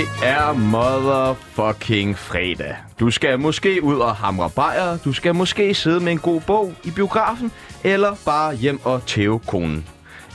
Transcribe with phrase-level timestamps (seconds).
[0.00, 2.76] Det er motherfucking fredag.
[3.00, 6.74] Du skal måske ud og hamre bajer, du skal måske sidde med en god bog
[6.84, 7.52] i biografen,
[7.84, 9.86] eller bare hjem og tæve konen.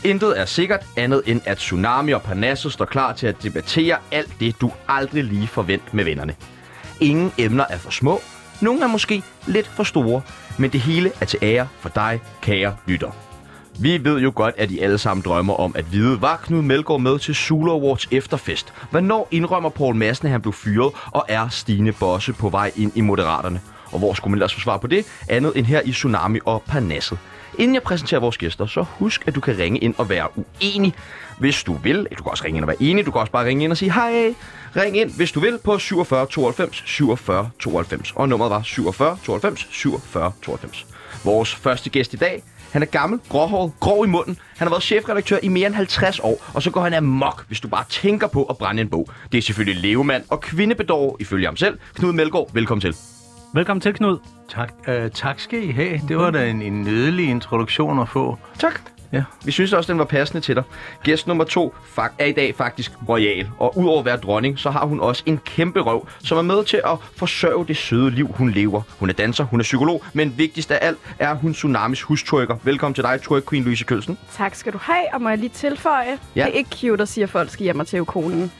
[0.04, 4.34] Intet er sikkert andet end, at Tsunami og Parnasset står klar til at debattere alt
[4.40, 6.36] det, du aldrig lige forvent med vennerne.
[7.02, 8.22] Ingen emner er for små,
[8.62, 10.22] nogle er måske lidt for store,
[10.58, 13.25] men det hele er til ære for dig, kære lytter.
[13.80, 17.02] Vi ved jo godt, at I alle sammen drømmer om at vide, var Knud Melgaard
[17.02, 18.74] med til Sula Awards efterfest?
[18.92, 22.92] Hvornår indrømmer Paul Madsen, at han blev fyret, og er Stine Bosse på vej ind
[22.96, 23.62] i Moderaterne?
[23.92, 26.64] Og hvor skulle man ellers få svar på det, andet end her i Tsunami og
[26.68, 27.18] Parnasset?
[27.58, 30.94] Inden jeg præsenterer vores gæster, så husk, at du kan ringe ind og være uenig,
[31.40, 32.08] hvis du vil.
[32.18, 33.78] Du kan også ringe ind og være enig, du kan også bare ringe ind og
[33.78, 34.36] sige hej.
[34.76, 38.14] Ring ind, hvis du vil, på 47 92 47 92.
[38.16, 40.86] Og nummeret var 47 92 47 92.
[41.24, 42.44] Vores første gæst i dag,
[42.76, 44.38] han er gammel, gråhåret, grov i munden.
[44.58, 47.60] Han har været chefredaktør i mere end 50 år, og så går han amok, hvis
[47.60, 49.10] du bare tænker på at brænde en bog.
[49.32, 51.80] Det er selvfølgelig levemand og kvindebedår, ifølge ham selv.
[51.96, 52.96] Knud Melgaard, velkommen til.
[53.54, 54.18] Velkommen til, Knud.
[54.50, 56.02] Tak, øh, tak skal I have.
[56.08, 58.38] Det var da en, en nødelig introduktion at få.
[58.60, 58.95] Tak.
[59.14, 59.24] Ja.
[59.46, 60.64] Vi synes også, den var passende til dig.
[61.04, 64.70] Gæst nummer to fak- er i dag faktisk royal, og udover at være dronning, så
[64.70, 68.28] har hun også en kæmpe røv, som er med til at forsørge det søde liv,
[68.38, 68.82] hun lever.
[69.00, 72.56] Hun er danser, hun er psykolog, men vigtigst af alt er hun Tsunamis hustrykker.
[72.64, 74.18] Velkommen til dig, twerk queen Louise Kølsen.
[74.38, 76.18] Tak skal du have, og må jeg lige tilføje?
[76.36, 76.46] Ja.
[76.46, 78.52] Det er ikke cute at sige, at folk skal hjem og tæve konen.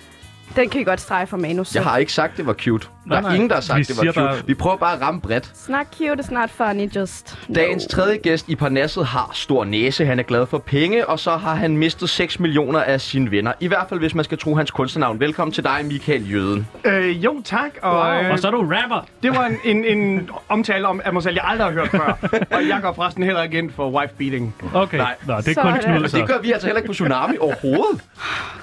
[0.56, 1.76] Den kan I godt strege for manus.
[1.76, 2.88] Jeg har ikke sagt, det var cute.
[3.10, 3.34] Der er nej.
[3.34, 4.26] ingen, der har sagt, Vi det var siger cute.
[4.26, 5.52] bare- Vi prøver bare at ramme bredt.
[5.70, 7.56] Not cute, it's not funny, just no.
[7.56, 11.38] Dagens tredje gæst i Parnasset har stor næse, han er glad for penge, og så
[11.38, 13.52] har han mistet 6 millioner af sine venner.
[13.60, 15.20] I hvert fald, hvis man skal tro hans kunstnernavn.
[15.20, 16.68] Velkommen til dig, Michael Jøden.
[16.86, 17.70] Øh, jo, tak.
[17.82, 18.24] Og, Wow.
[18.24, 19.06] øh, Og så er du rapper.
[19.24, 22.18] det var en, en, en omtale om, at mig selv, jeg aldrig har hørt før.
[22.58, 24.56] og jeg går forresten heller ikke ind for wife beating.
[24.74, 25.16] Okay, Nej.
[25.28, 25.74] Nå, det er kun.
[25.74, 26.26] Knud, Og det så.
[26.26, 28.02] gør vi altså heller ikke på Tsunami overhovedet.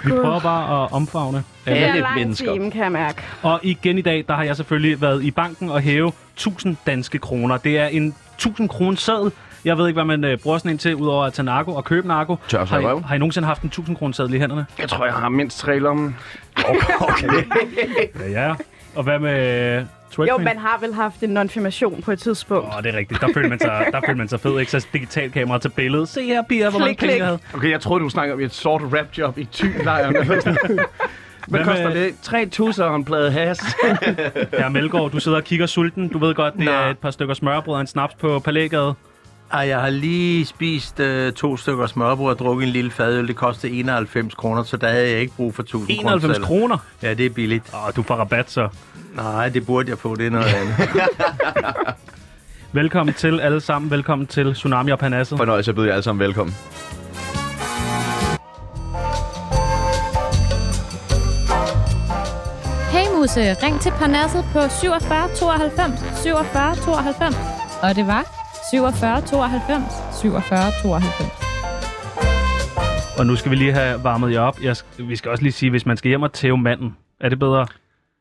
[0.04, 1.44] Vi prøver bare at omfavne.
[1.64, 2.52] det er en alle lang mennesker.
[2.52, 3.22] time, kan jeg mærke.
[3.42, 7.18] Og igen i dag, der har jeg selvfølgelig været i banken og hæve 1000 danske
[7.18, 7.56] kroner.
[7.56, 9.32] Det er en 1000 kroner seddel.
[9.64, 11.84] Jeg ved ikke, hvad man øh, bruger sådan en til, udover at tage narko og
[11.84, 12.36] købe narko.
[12.48, 13.04] Tør har, I, røven.
[13.04, 14.66] har I nogensinde haft en 1000 kroner seddel i hænderne?
[14.78, 16.16] Jeg tror, jeg har mindst tre lommen.
[17.00, 17.28] Okay.
[18.20, 18.54] Ja, ja.
[18.94, 22.68] Og hvad med uh, twerk Jo, man har vel haft en non-firmation på et tidspunkt.
[22.68, 23.20] Åh, oh, det er rigtigt.
[23.20, 24.70] Der følte man sig, der følte man sig fed, ikke?
[24.72, 26.08] Så digital kamera til billedet.
[26.08, 27.38] Se her, piger, hvor mange penge jeg havde.
[27.54, 30.16] Okay, jeg troede, du snakkede om et sort rap-job i Thy-lejren.
[31.48, 32.14] Hvad Hvad koster med- det?
[32.22, 33.58] 3 tusser og en plade has.
[34.58, 36.08] Herre Melgaard, du sidder og kigger sulten.
[36.08, 36.90] Du ved godt, det er Nå.
[36.90, 38.94] et par stykker smørbrød og en snaps på Palægade.
[39.52, 43.28] Ej, jeg har lige spist øh, to stykker smørbrød og drukket en lille fadøl.
[43.28, 46.00] Det kostede 91 kroner, så der havde jeg ikke brug for 1000 kroner.
[46.00, 46.44] 91 selv.
[46.46, 46.76] kroner.
[47.02, 47.64] Ja, det er billigt.
[47.74, 48.68] Åh, du får rabat så.
[49.16, 50.14] Nej, det burde jeg få.
[50.16, 50.74] Det er noget andet.
[52.72, 53.90] Velkommen til alle sammen.
[53.90, 55.38] Velkommen til Tsunami og Panasset.
[55.38, 56.54] Fornøjelse at byde jer alle sammen velkommen.
[63.22, 67.36] Hey Musse, ring til Parnasset på 47 92 47 92.
[67.82, 68.22] Og det var
[68.70, 69.82] 47 92
[70.20, 73.18] 47 92.
[73.18, 74.58] Og nu skal vi lige have varmet jer op.
[74.62, 77.38] Jeg, vi skal også lige sige, hvis man skal hjem og tæve manden, er det
[77.38, 77.66] bedre,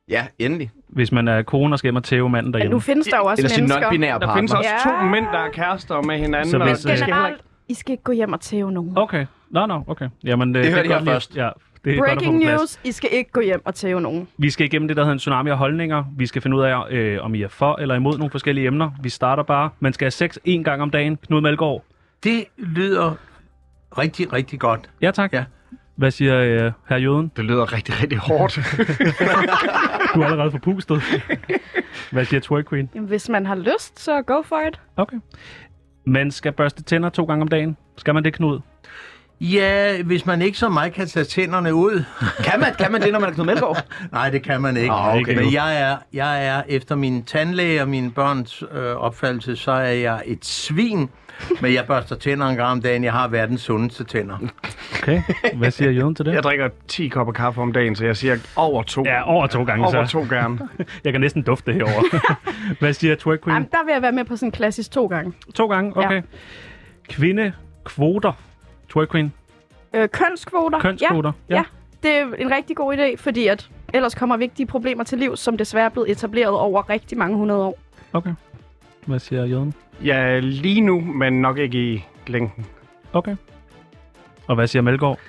[0.09, 0.71] Ja, endelig.
[0.89, 2.73] hvis man er kone og skal hjem og tæve manden Men derhjemme?
[2.73, 3.89] nu findes der jo også Eller mennesker.
[3.89, 4.91] non-binære Der findes også Ja.
[4.91, 6.49] to mænd, der er kærester med hinanden.
[6.51, 8.71] Så og hvis, det skal heller Generelt, ikke- I skal ikke gå hjem og tæve
[8.71, 8.97] nogen.
[8.97, 9.25] Okay.
[9.51, 10.09] Nå, nå, okay.
[10.23, 11.35] Jamen, det, Det hørte er I her godt lige- først.
[11.35, 11.49] Ja,
[11.85, 12.59] det er godt Breaking plads.
[12.59, 14.27] news, I skal ikke gå hjem og tæve nogen.
[14.37, 16.03] Vi skal igennem det, der hedder en tsunami af holdninger.
[16.17, 18.91] Vi skal finde ud af, øh, om I er for eller imod nogle forskellige emner.
[19.03, 19.69] Vi starter bare.
[19.79, 21.17] Man skal have sex en gang om dagen.
[21.17, 21.83] Knud Malgaard.
[22.23, 23.13] det lyder
[23.97, 24.89] rigtig, rigtig godt.
[25.01, 25.33] Ja, tak.
[25.33, 25.43] Ja.
[25.95, 27.31] Hvad siger øh, herr Jøden?
[27.37, 28.55] Det lyder rigtig, rigtig hårdt.
[30.15, 31.01] Du er allerede forpustet.
[32.11, 32.89] Hvad siger twerk queen?
[32.95, 34.79] Jamen, hvis man har lyst, så go for it.
[34.97, 35.17] Okay.
[36.05, 37.77] Man skal børste tænder to gange om dagen.
[37.97, 38.59] Skal man det, Knud?
[39.41, 42.03] Ja, hvis man ikke så meget kan tage tænderne ud.
[42.49, 43.85] Kan man, kan man det, når man er Knud Melgaard?
[44.11, 44.91] Nej, det kan man ikke.
[44.91, 45.35] Ah, okay.
[45.35, 49.91] Men jeg er, jeg er efter min tandlæge og mine børns øh, opfattelse, så er
[49.91, 51.09] jeg et svin.
[51.61, 53.03] Men jeg børster tænder en gang om dagen.
[53.03, 54.37] Jeg har verdens sundeste tænder.
[55.01, 55.21] Okay.
[55.53, 56.33] Hvad siger Jøden til det?
[56.33, 59.03] Jeg drikker 10 kopper kaffe om dagen, så jeg siger over to.
[59.05, 60.11] Ja, over to gange over så.
[60.11, 60.59] to gerne.
[61.03, 62.19] Jeg kan næsten dufte det herovre.
[62.79, 63.55] Hvad siger twerk queen?
[63.55, 65.33] Jamen, der vil jeg være med på sådan en klassisk to gange.
[65.55, 65.97] To gange?
[65.97, 66.15] Okay.
[66.15, 66.21] Ja.
[67.09, 68.31] Kvindekvoter.
[68.91, 69.33] Twerk queen.
[69.93, 70.79] Øh, kønskvoter.
[70.79, 71.31] Kønskvoter.
[71.49, 71.63] Ja, ja.
[72.03, 75.57] Det er en rigtig god idé, fordi at ellers kommer vigtige problemer til liv, som
[75.57, 77.79] desværre er blevet etableret over rigtig mange hundrede år.
[78.13, 78.33] Okay.
[79.05, 79.73] Hvad siger Jøden?
[80.03, 82.65] Ja, lige nu, men nok ikke i længden.
[83.13, 83.35] Okay.
[84.47, 85.19] Og hvad siger Melgaard?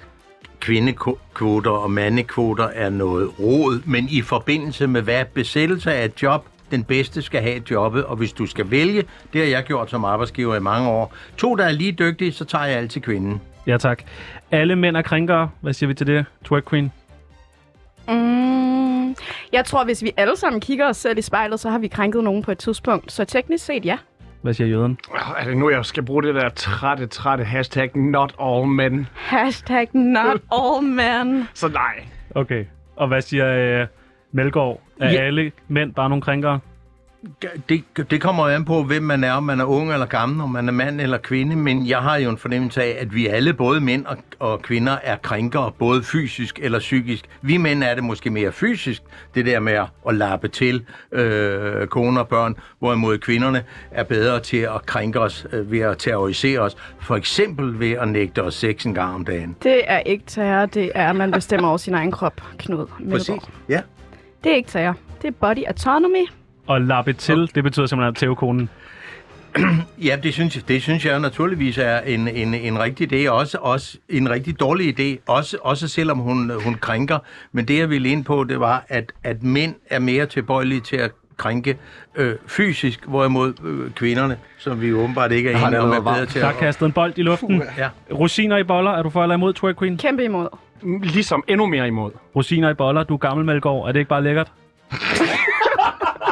[0.61, 6.47] Kvindekvoter og mandekvoter er noget rod, men i forbindelse med hvad besættelse af et job,
[6.71, 10.05] den bedste skal have jobbet, og hvis du skal vælge, det har jeg gjort som
[10.05, 11.15] arbejdsgiver i mange år.
[11.37, 13.41] To, der er lige dygtige, så tager jeg altid kvinden.
[13.67, 14.03] Ja, tak.
[14.51, 15.51] Alle mænd er krænkere.
[15.61, 16.25] Hvad siger vi til det?
[16.45, 16.93] Twerk Queen.
[18.09, 19.15] Mm,
[19.53, 22.25] Jeg tror, hvis vi alle sammen kigger os selv i spejlet, så har vi krænket
[22.25, 23.13] nogen på et tidspunkt.
[23.13, 23.99] Så teknisk set, ja.
[24.43, 24.99] Hvad siger jøden?
[25.39, 29.07] Er det nu, jeg skal bruge det der trætte, trætte hashtag not all men?
[29.15, 31.49] Hashtag not all men.
[31.55, 32.05] Så nej.
[32.35, 32.65] Okay.
[32.97, 33.49] Og hvad siger
[33.81, 33.87] øh,
[34.33, 34.81] Melgaard?
[35.01, 35.19] Er Ja.
[35.21, 36.59] alle mænd bare nogle krænkere?
[37.69, 40.51] Det, det kommer an på, hvem man er, om man er ung eller gammel, om
[40.51, 43.55] man er mand eller kvinde, men jeg har jo en fornemmelse af, at vi alle,
[43.55, 47.25] både mænd og, og kvinder, er krænkere, både fysisk eller psykisk.
[47.43, 49.03] Vi mænd er det måske mere fysisk,
[49.35, 49.73] det der med
[50.09, 55.47] at, lappe til øh, koner og børn, hvorimod kvinderne er bedre til at krænke os
[55.53, 59.25] øh, ved at terrorisere os, for eksempel ved at nægte os sex en gang om
[59.25, 59.57] dagen.
[59.63, 62.87] Det er ikke terror, det er, at man bestemmer over sin egen krop, Knud.
[63.11, 63.81] Præcis, ja.
[64.45, 64.97] Det er ikke terror.
[65.23, 66.42] Det er body autonomy.
[66.67, 68.69] Og lappe til, det betyder simpelthen at tæve konen.
[70.05, 73.59] Ja, det synes, jeg, det synes jeg naturligvis er en, en, en rigtig idé, også,
[73.61, 77.19] også en rigtig dårlig idé, også, også selvom hun, hun krænker.
[77.53, 80.97] Men det, jeg ville ind på, det var, at, at mænd er mere tilbøjelige til
[80.97, 81.77] at krænke
[82.15, 86.41] øh, fysisk, hvorimod øh, kvinderne, som vi åbenbart ikke er enige om, er bedre til
[86.41, 86.55] Der at...
[86.55, 87.63] er kastet en bold i luften.
[87.79, 87.89] Ja.
[88.13, 89.97] Rosiner i boller, er du for eller imod, Twerk Queen?
[89.97, 90.49] Kæmpe imod.
[91.03, 92.11] Ligesom endnu mere imod.
[92.37, 93.89] Rosiner i boller, du er gammel Melgaard.
[93.89, 94.53] Er det ikke bare lækkert?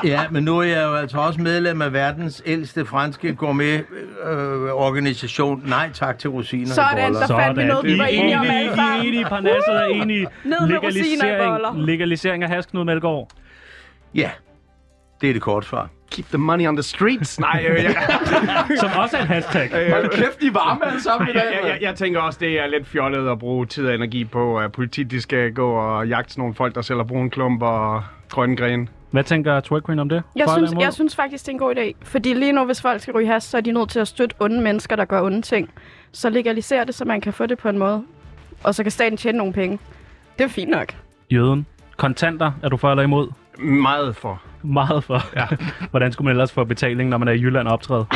[0.04, 5.62] ja, men nu er jeg jo altså også medlem af verdens ældste franske gourmet-organisation.
[5.66, 8.64] Nej tak til rosiner i Sådan, der fandt vi noget, vi var enige om alle
[8.64, 9.06] I er sammen.
[9.06, 10.26] enige, Parnasset er enige.
[10.44, 11.38] Ned med rosiner i boller.
[11.38, 13.28] Legalisering, legalisering af hash, Knud Melgaard.
[14.14, 14.30] Ja,
[15.20, 15.88] det er det korte svar.
[16.10, 17.40] Keep the money on the streets.
[17.40, 17.96] Nej, øh, jeg,
[18.80, 19.92] Som også er en hashtag.
[19.92, 22.60] Hold kæft, de varme alle sammen i jeg, dag, jeg, jeg, jeg tænker også, det
[22.60, 26.08] er lidt fjollet at bruge tid og energi på, at politiet de skal gå og
[26.08, 28.86] jagte sådan nogle folk, der sælger brune klumper og grønne grene.
[29.10, 30.22] Hvad tænker Twerk Queen om det?
[30.36, 31.92] Jeg synes, jeg synes faktisk, det er en god idé.
[32.02, 34.36] Fordi lige nu, hvis folk skal ryge has, så er de nødt til at støtte
[34.40, 35.70] onde mennesker, der gør onde ting.
[36.12, 38.04] Så legaliser det, så man kan få det på en måde.
[38.64, 39.78] Og så kan staten tjene nogle penge.
[40.38, 40.94] Det er fint nok.
[41.30, 41.66] Jøden.
[41.96, 43.28] Kontanter, er du for eller imod?
[43.58, 44.42] Meget for.
[44.62, 45.22] Meget for.
[45.36, 45.44] Ja.
[45.90, 48.06] Hvordan skulle man ellers få betaling, når man er i Jylland optræde?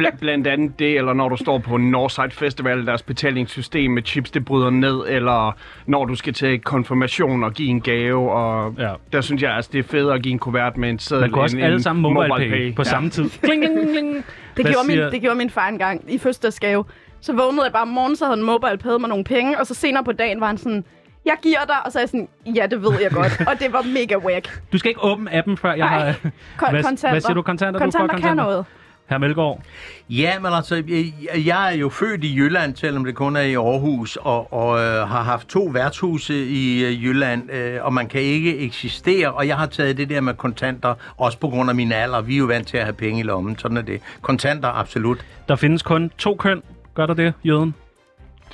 [0.00, 4.30] Bl- blandt andet det, eller når du står på Northside Festival, deres betalingssystem med chips,
[4.30, 5.56] det bryder ned, eller
[5.86, 8.90] når du skal til konfirmation og give en gave, og Ja.
[9.12, 11.30] der synes jeg, altså, det er federe at give en kuvert med en seddel Man
[11.30, 12.84] kunne også alle en sammen mobile pay på Ja.
[12.88, 13.30] samme tid.
[13.42, 14.24] Kling, kling, kling.
[14.56, 16.84] Det, gjorde min, det gjorde min far engang i fødselsdagsgave.
[17.20, 19.66] Så vågnede jeg bare om morgenen, så havde en mobile pay med nogle penge, og
[19.66, 20.84] så senere på dagen var han sådan,
[21.24, 23.40] jeg giver dig, og så er jeg sådan, ja, det ved jeg godt.
[23.48, 24.60] og det var mega whack.
[24.72, 25.98] Du skal ikke åbne appen, før jeg Nej.
[25.98, 26.12] har...
[26.12, 27.10] Kon- Hvad- kontanter.
[27.10, 27.80] hvad siger du, kontanter?
[27.80, 28.44] Du er for Kontanter kan kontanter?
[28.44, 28.64] noget.
[29.08, 29.60] Herr Melgaard.
[30.08, 31.12] Ja, men altså, jeg,
[31.46, 35.08] jeg er jo født i Jylland, selvom det kun er i Aarhus, og, og øh,
[35.08, 39.56] har haft to værtshuse i øh, Jylland, øh, og man kan ikke eksistere, og jeg
[39.56, 42.20] har taget det der med kontanter, også på grund af min alder.
[42.20, 44.00] Vi er jo vant til at have penge i lommen, sådan er det.
[44.22, 45.24] Kontanter, absolut.
[45.48, 46.62] Der findes kun to køn.
[46.94, 47.74] Gør der det, Jøden?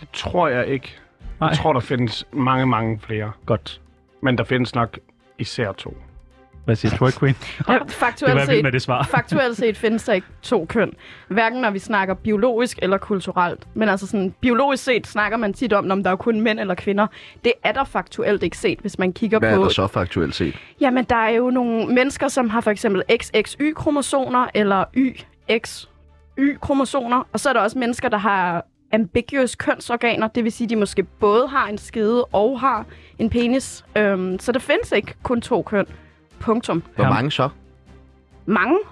[0.00, 0.96] Det tror jeg ikke.
[1.40, 1.48] Nej.
[1.48, 3.32] Jeg tror, der findes mange, mange flere.
[3.46, 3.80] Godt.
[4.22, 4.98] Men der findes nok
[5.38, 5.96] især to.
[6.64, 7.34] Hvad siger Twerk Queen?
[7.68, 9.02] Ja, Det var faktuelt, vildt set, med det svar.
[9.02, 10.92] faktuelt set findes der ikke to køn.
[11.28, 13.66] Hverken når vi snakker biologisk eller kulturelt.
[13.74, 16.74] Men altså sådan, biologisk set snakker man tit om, om der er kun mænd eller
[16.74, 17.06] kvinder.
[17.44, 19.62] Det er der faktuelt ikke set, hvis man kigger Hvad er på...
[19.64, 20.56] der så faktuelt set?
[20.80, 27.26] Jamen, der er jo nogle mennesker, som har for eksempel XXY-kromosomer eller YXY-kromosomer.
[27.32, 30.28] Og så er der også mennesker, der har ambiguous kønsorganer.
[30.28, 32.84] Det vil sige, at de måske både har en skede og har
[33.18, 33.84] en penis.
[33.96, 35.86] Øhm, så der findes ikke kun to køn.
[36.40, 36.82] Punktum.
[36.94, 37.10] Hvor Ja.
[37.10, 37.48] mange så?
[38.46, 38.78] Mange.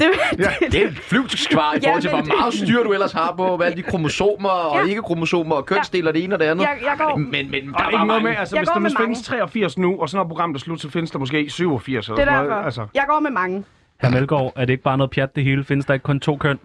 [0.00, 2.82] Det, det, Det er et flyvsk svar i Ja, forhold til, men hvor meget styr
[2.82, 4.84] du ellers har på, hvad alle de kromosomer og Ja.
[4.90, 6.62] ikke-kromosomer og kønsdel og det ene og det andet.
[6.64, 7.16] jeg, jeg går...
[7.16, 9.22] Men, men der Og var ikke noget med, altså Jeg hvis der med nu findes
[9.22, 12.22] 83 nu, og så når programmet er slut, så findes der måske 87 eller Det
[12.22, 12.50] er sådan noget.
[12.50, 12.64] derfor.
[12.64, 13.64] Altså, Jeg går med mange.
[14.00, 15.64] Herr Melgaard, er det ikke bare noget pjat det hele?
[15.64, 16.58] Findes der ikke kun to køn?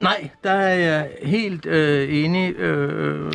[0.00, 2.54] Nej, der er jeg helt øh, enig.
[2.58, 3.32] Øh,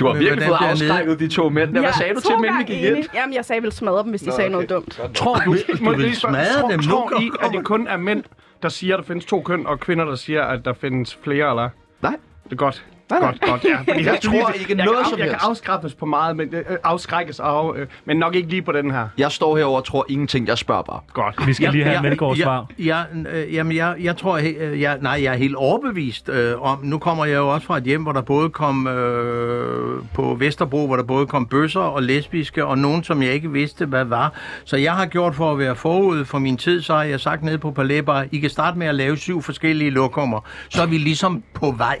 [0.00, 1.74] Du har virkelig fået afskrækket de to mænd.
[1.74, 1.80] der.
[1.80, 3.04] Hvad sagde du til dem, inden vi gik ind?
[3.14, 4.52] Jamen, jeg sagde vel smadre dem, hvis de Nå, sagde okay.
[4.52, 5.00] noget dumt.
[5.14, 7.96] tror du, Du vil lige smadre tror, dem nu, tror I, at det kun er
[7.96, 8.24] mænd,
[8.62, 11.50] der siger, at der findes to køn, og kvinder, der siger, at der findes flere,
[11.50, 11.68] eller?
[12.02, 12.16] Nej.
[12.44, 12.84] Det er godt.
[13.12, 13.30] Nej, nej.
[13.30, 13.78] Godt, godt, ja.
[13.92, 15.46] Fordi Jeg skulle tror ikke jeg noget kan, som Jeg kan helst.
[15.48, 19.08] afskrækkes på meget, men øh, afskrækkes af, øh, men nok ikke lige på den her.
[19.18, 20.48] Jeg står herover og tror ingenting.
[20.48, 21.00] Jeg spørger bare.
[21.12, 21.46] Godt.
[21.46, 22.66] Vi skal lige have Melgaards svar.
[22.78, 23.02] Ja,
[23.32, 26.78] øh, jamen, jeg, jeg tror, he- øh, jeg, nej, jeg er helt overbevist øh, om,
[26.82, 30.86] nu kommer jeg jo også fra et hjem, hvor der både kom øh, på Vesterbro,
[30.86, 34.32] hvor der både kom bøsser og lesbiske, og nogen, som jeg ikke vidste, hvad var.
[34.64, 37.42] Så jeg har gjort for at være forud for min tid, så har jeg sagt
[37.42, 40.98] nede på Palæbar, I kan starte med at lave syv forskellige lokummer, så er vi
[40.98, 41.98] ligesom på vej.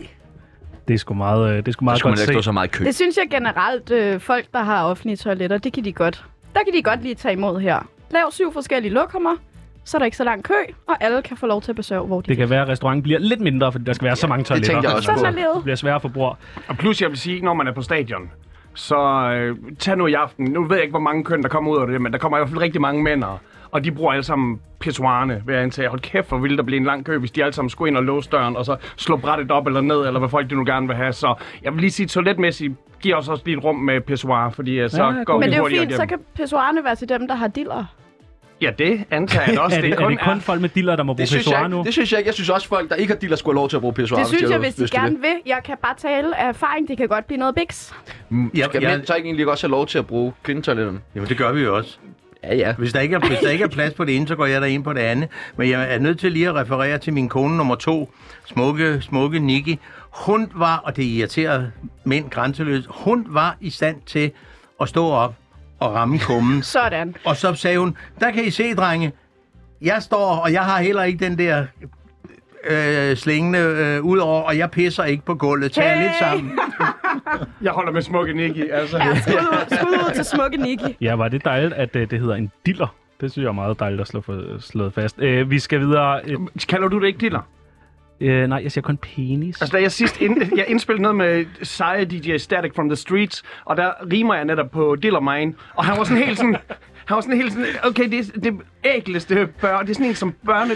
[0.92, 2.44] Det er sgu meget, øh, det er sgu meget godt set.
[2.44, 2.84] så meget kø.
[2.84, 6.24] Det synes jeg generelt, øh, folk, der har offentlige toiletter, det kan de godt.
[6.54, 7.88] Der kan de godt lige tage imod her.
[8.10, 9.36] Lav syv forskellige lokummer,
[9.84, 10.54] så er der ikke så lang kø,
[10.88, 13.02] og alle kan få lov til at besøge, hvor de Det kan være, at restauranten
[13.02, 14.72] bliver lidt mindre, fordi der skal være så mange toiletter.
[14.72, 15.54] tænkte jeg også Sådan er.
[15.54, 16.38] Det bliver sværere for bror.
[16.68, 18.30] Og plus, jeg vil sige, når man er på stadion,
[18.74, 18.96] så
[19.34, 20.44] øh, tag nu i aften.
[20.44, 22.38] Nu ved jeg ikke, hvor mange køn, der kommer ud af det, men der kommer
[22.38, 23.38] i hvert fald rigtig mange mænd, og-
[23.70, 25.88] og de bruger alle sammen pissoirerne, vil jeg antage.
[25.88, 27.96] Hold kæft, hvor ville der blive en lang kø, hvis de alle sammen skulle ind
[27.96, 30.64] og låse døren, og så slå brættet op eller ned, eller hvad folk de nu
[30.64, 31.12] gerne vil have.
[31.12, 34.80] Så jeg vil lige sige, toiletmæssigt, giv os også lige et rum med pissoir, fordi
[34.80, 35.38] øh, så Ja, går.
[35.38, 37.84] Men vi det er jo fint, så kan pissoirerne være til dem, der har diller.
[38.62, 39.76] Ja, det antager jeg også.
[39.78, 41.60] er, det, det er det kun folk med diller, der må bruge Det synes, pissoir
[41.60, 41.82] jeg, nu?
[41.84, 42.28] det synes jeg ikke.
[42.28, 44.18] Jeg synes også, folk, der ikke har dealer, skulle have lov til at bruge pissoir.
[44.18, 45.34] Det synes jeg, hvis de gerne vil.
[45.46, 46.88] Jeg kan bare tale af erfaring.
[46.88, 47.94] Det kan godt blive noget biks.
[48.30, 48.50] det.
[48.58, 48.90] Ja, Skal ja.
[48.90, 51.00] mænd så ikke egentlig også have lov til at bruge kvindetoiletterne?
[51.14, 51.96] Jamen, det gør vi jo også.
[52.44, 52.74] Ja, ja.
[52.74, 54.60] Hvis der, ikke er, hvis der ikke er plads på det ene, så går jeg
[54.60, 55.28] der ind på det andet.
[55.56, 58.12] Men jeg er nødt til lige at referere til min kone nummer to,
[58.46, 59.78] smukke, smukke Nikki.
[60.10, 61.64] Hun var, og det irriterer
[62.04, 64.30] mænd grænseløst, hun var i stand til
[64.80, 65.34] at stå op
[65.82, 66.62] og ramme kummen.
[66.76, 67.14] Sådan.
[67.24, 69.12] Og så sagde hun, der kan I se, drenge,
[69.82, 71.64] jeg står, og jeg har heller ikke den der
[72.70, 75.72] øh, slængende øh, ud over, og jeg pisser ikke på gulvet.
[75.72, 76.02] Tag hey!
[76.02, 76.58] lidt sammen.
[77.62, 78.98] Jeg holder med smukke Nicky, altså.
[78.98, 80.96] Ja, skud, ud, skud ud til smukke Nikki.
[81.00, 82.94] Ja, var det dejligt, at øh, det hedder en diller?
[83.20, 85.18] Det synes jeg er meget dejligt at slå for, slået fast.
[85.18, 86.20] Øh, vi skal videre.
[86.24, 86.36] Øh,
[86.68, 87.40] Kalder du det ikke diller?
[88.22, 89.60] Øh, nej, jeg siger kun penis.
[89.62, 93.42] Altså, da jeg sidst ind, jeg indspillede noget med seje DJ Static from the Streets,
[93.64, 96.56] og der rimer jeg netop på Diller Mine, og han var sådan helt sådan...
[97.06, 99.86] Han var sådan helt sådan, okay, det er det ægleste børn.
[99.86, 100.70] Det er sådan en, som børne,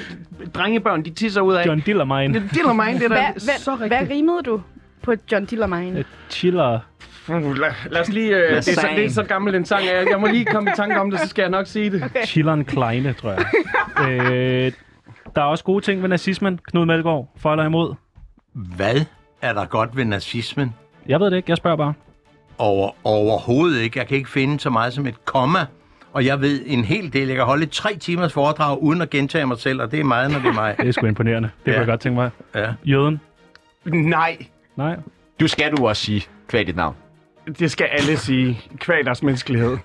[0.55, 1.67] drengebørn, de tisser ud af.
[1.67, 2.35] John Diller mine.
[2.35, 4.17] Det Diller Mine, det er Hvad, da så hvad, hvad rigtigt.
[4.17, 4.61] rimede du
[5.03, 6.05] på John Dillermine?
[6.31, 6.79] Chiller.
[7.29, 8.31] Uh, lad, lad os lige...
[8.31, 10.71] Uh, det, er så, det er så gammel en sang, jeg, jeg må lige komme
[10.71, 12.05] i tanke om det, så skal jeg nok sige det.
[12.05, 12.25] Okay.
[12.25, 13.45] Chilleren Kleine, tror jeg.
[14.67, 14.73] øh,
[15.37, 16.61] der er også gode ting ved nazismen.
[16.67, 17.95] Knud Melgaard, for eller imod?
[18.53, 19.01] Hvad
[19.43, 20.75] er der godt ved nazismen?
[21.07, 21.95] Jeg ved det ikke, jeg spørger bare.
[22.59, 23.99] Over, overhovedet ikke.
[23.99, 25.59] Jeg kan ikke finde så meget som et komma.
[26.13, 27.27] Og jeg ved en hel del.
[27.29, 30.05] Jeg kan holde et tre timers foredrag uden at gentage mig selv, og det er
[30.05, 30.77] meget, når det er mig.
[30.81, 31.51] Det er sgu imponerende.
[31.65, 31.73] Det ja.
[31.73, 32.31] Kunne jeg godt tænke mig.
[32.55, 32.73] Ja.
[32.85, 33.21] Jøden?
[33.85, 34.37] Nej,
[34.77, 34.97] Nej.
[35.41, 36.95] Du skal du også sige, kvad dit navn.
[37.59, 38.61] det skal alle sige.
[38.79, 39.77] Kvæg deres menneskelighed.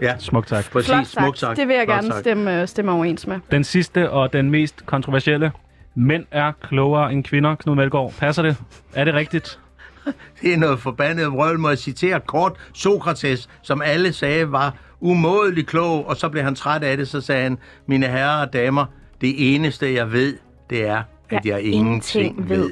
[0.00, 0.70] Ja, Smukt tak.
[0.72, 0.90] præcis.
[0.90, 1.38] Flot Smukt sagt.
[1.38, 1.56] sagt.
[1.58, 2.20] Det vil jeg Flot gerne sagt.
[2.20, 3.38] stemme, stemme overens med.
[3.50, 5.52] Den sidste og den mest kontroversielle.
[5.94, 8.12] Mænd er klogere end kvinder, Knud Melgaard.
[8.18, 8.56] Passer det?
[8.94, 9.58] Er det rigtigt?
[10.42, 15.66] Det er noget forbandet vrøvl, må jeg citere kort Sokrates, som alle sagde var umådelig
[15.66, 18.84] klog, og så blev han træt af det, så sagde han, mine herrer og damer,
[19.20, 20.36] det eneste jeg ved,
[20.70, 22.70] det er, at jeg, ingenting ved.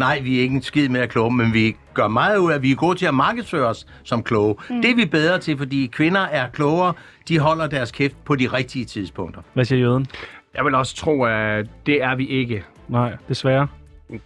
[0.00, 2.54] Nej, vi er ikke en skid med at kloge, men vi gør meget ud af,
[2.54, 4.54] at vi er gode til at markedsføre os som kloge.
[4.70, 4.82] Mm.
[4.82, 6.92] Det er vi bedre til, fordi kvinder er klogere,
[7.28, 9.40] de holder deres kæft på de rigtige tidspunkter.
[9.54, 10.06] Hvad siger jøden?
[10.54, 12.64] Jeg vil også tro, at det er vi ikke.
[12.88, 13.66] Nej, desværre.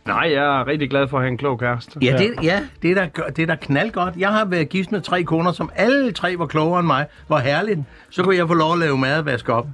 [0.07, 1.99] Nej, jeg er rigtig glad for at have en klog kæreste.
[2.02, 4.16] Ja, det, ja det, er da, gør- det er da knaldgodt.
[4.16, 7.07] Jeg har været gift med tre koner, som alle tre var klogere end mig.
[7.26, 7.81] Hvor herligt.
[8.11, 9.66] Så kunne jeg få lov at lave mad og vaske op.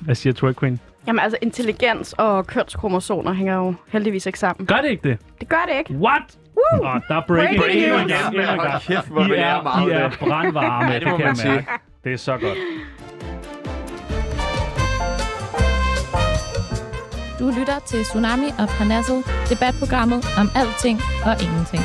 [0.00, 0.80] Hvad siger Twerk Queen?
[1.06, 4.66] Jamen altså, intelligens og kønskromosoner hænger jo heldigvis ikke sammen.
[4.66, 5.18] Gør det ikke det?
[5.40, 5.94] Det gør det ikke.
[5.94, 6.22] What?
[6.56, 6.86] Woo!
[6.94, 8.12] Oh, der er breaking, Breaking news.
[8.12, 8.82] gang, endnu en gang.
[8.82, 10.18] kæft, hvor I er, meget I er det.
[10.18, 11.66] brandvarme, Ja, det, det kan man jeg mærke.
[12.04, 12.58] Det er så godt.
[17.40, 21.82] Du lytter til Tsunami og Parnasset, debatprogrammet om alting og ingenting.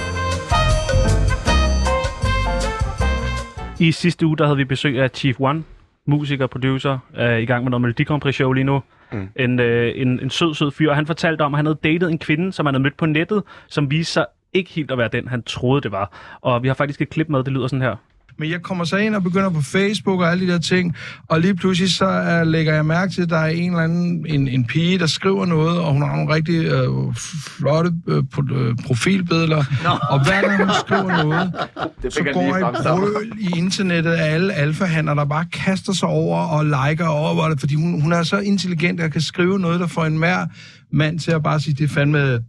[3.79, 5.63] I sidste uge, der havde vi besøg af Chief One,
[6.07, 8.81] musiker, producer, er i gang med noget Melodi Grand Prix show lige nu.
[9.11, 9.29] Mm.
[9.35, 10.93] En, øh, en, en sød, sød fyr.
[10.93, 13.43] Han fortalte om, at han havde datet en kvinde, som han havde mødt på nettet,
[13.67, 16.37] som viste sig ikke helt at være den, han troede, det var.
[16.41, 17.95] Og vi har faktisk et klip med, det lyder sådan her.
[18.41, 20.95] Men jeg kommer så ind og begynder på Facebook og alle de der ting,
[21.27, 24.25] og lige pludselig så uh, lægger jeg mærke til, at der er en eller anden
[24.29, 27.15] en, en pige, der skriver noget, og hun har nogle rigtig uh,
[27.57, 28.41] flotte uh, pro,
[28.87, 29.63] profilbilleder.
[30.09, 31.53] Og hver gang hun skriver noget,
[32.03, 36.39] Det så går jeg brøl i internettet af alle alfahander, der bare kaster sig over
[36.39, 39.87] og liker over det, fordi hun, hun er så intelligent, at kan skrive noget, der
[39.87, 40.47] får en mere
[40.91, 42.39] mand til at bare sige, det er fandme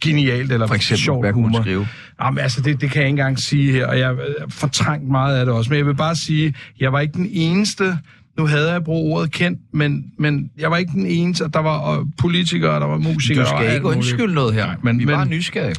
[0.00, 1.62] genialt, eller For eksempel, sjovt hvad humor.
[1.62, 1.88] skrive?
[2.22, 4.14] Jamen, altså, det, det kan jeg ikke engang sige her, og jeg
[4.48, 5.70] fortrængt meget af det også.
[5.70, 7.98] Men jeg vil bare sige, jeg var ikke den eneste,
[8.38, 12.06] nu havde jeg brugt ordet kendt, men, men jeg var ikke den eneste, der var
[12.18, 13.44] politikere, der var musikere.
[13.44, 15.74] Du og skal alt ikke undskylde noget her, Nej, men, vi er bare nysgerrige.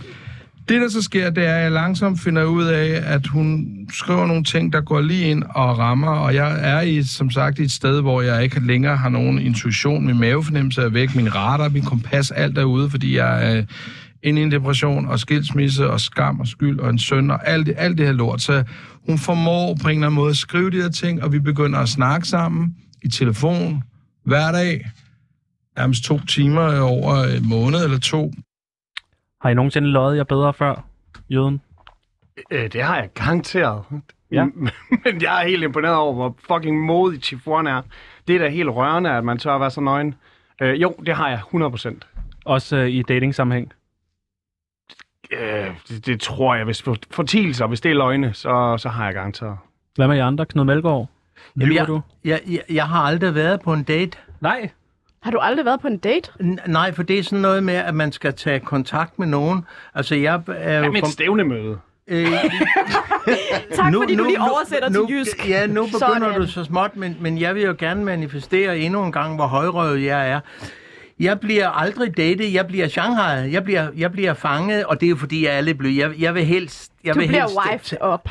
[0.70, 4.26] Det, der så sker, det er, at jeg langsomt finder ud af, at hun skriver
[4.28, 7.62] nogle ting, der går lige ind og rammer, og jeg er i, som sagt i
[7.62, 10.06] et sted, hvor jeg ikke længere har nogen intuition.
[10.06, 13.64] Min mavefornemmelse er væk, min radar, min kompas, alt er ude, fordi jeg er
[14.24, 17.68] inde i en depression og skilsmisse og skam og skyld og en søn og alt
[17.68, 18.42] det, alt det her lort.
[18.42, 18.64] Så
[19.06, 21.80] hun formår på en eller anden måde at skrive de her ting, og vi begynder
[21.80, 23.84] at snakke sammen i telefon
[24.24, 24.86] hver dag.
[25.78, 28.32] Nærmest to timer over en måned eller to.
[29.42, 30.86] Har I nogensinde løjet jer bedre før,
[31.30, 31.62] jøden?
[32.52, 33.84] Øh, det har jeg garanteret.
[34.32, 34.46] Ja.
[35.06, 37.82] Men jeg er helt imponeret over, hvor fucking modig Chief One er.
[38.28, 40.16] Det er da helt rørende, at man tør at være så nøgen.
[40.62, 42.42] Øh, jo, det har jeg 100%.
[42.46, 43.72] Også øh, i dating-sammenhæng.
[45.32, 46.66] Øh, det, det, tror jeg.
[46.66, 49.58] Hvis for, fortielser, hvis det er løgne, så, så har jeg garanteret.
[49.96, 50.46] Hvad med jer andre?
[50.46, 51.08] Knud Melgaard?
[51.56, 52.02] Lyver jeg, du?
[52.26, 54.18] Jeg, jeg, jeg har aldrig været på en date.
[54.42, 54.70] Nej.
[55.24, 56.32] Har du aldrig været på en date?
[56.42, 59.66] N- nej, for det er sådan noget med, at man skal tage kontakt med nogen.
[59.96, 60.92] Altså, jeg er jo...
[60.92, 61.78] Med et from- stævnemøde?
[62.08, 62.28] øh,
[63.76, 65.50] Tak, fordi du lige oversætter nu, til jysk.
[65.50, 66.42] Ja, nu begynder Sådan.
[66.42, 70.04] du så småt, men, men jeg vil jo gerne manifestere endnu en gang, hvor højrøvet
[70.04, 70.40] jeg er.
[71.20, 75.10] Jeg bliver aldrig datet, jeg bliver Shanghai, jeg bliver, jeg bliver fanget, og det er
[75.10, 75.92] jo fordi, jeg er lidt blød.
[75.92, 76.92] Jeg, jeg vil helst...
[77.04, 78.30] Jeg Du vil bliver helst, wifed op.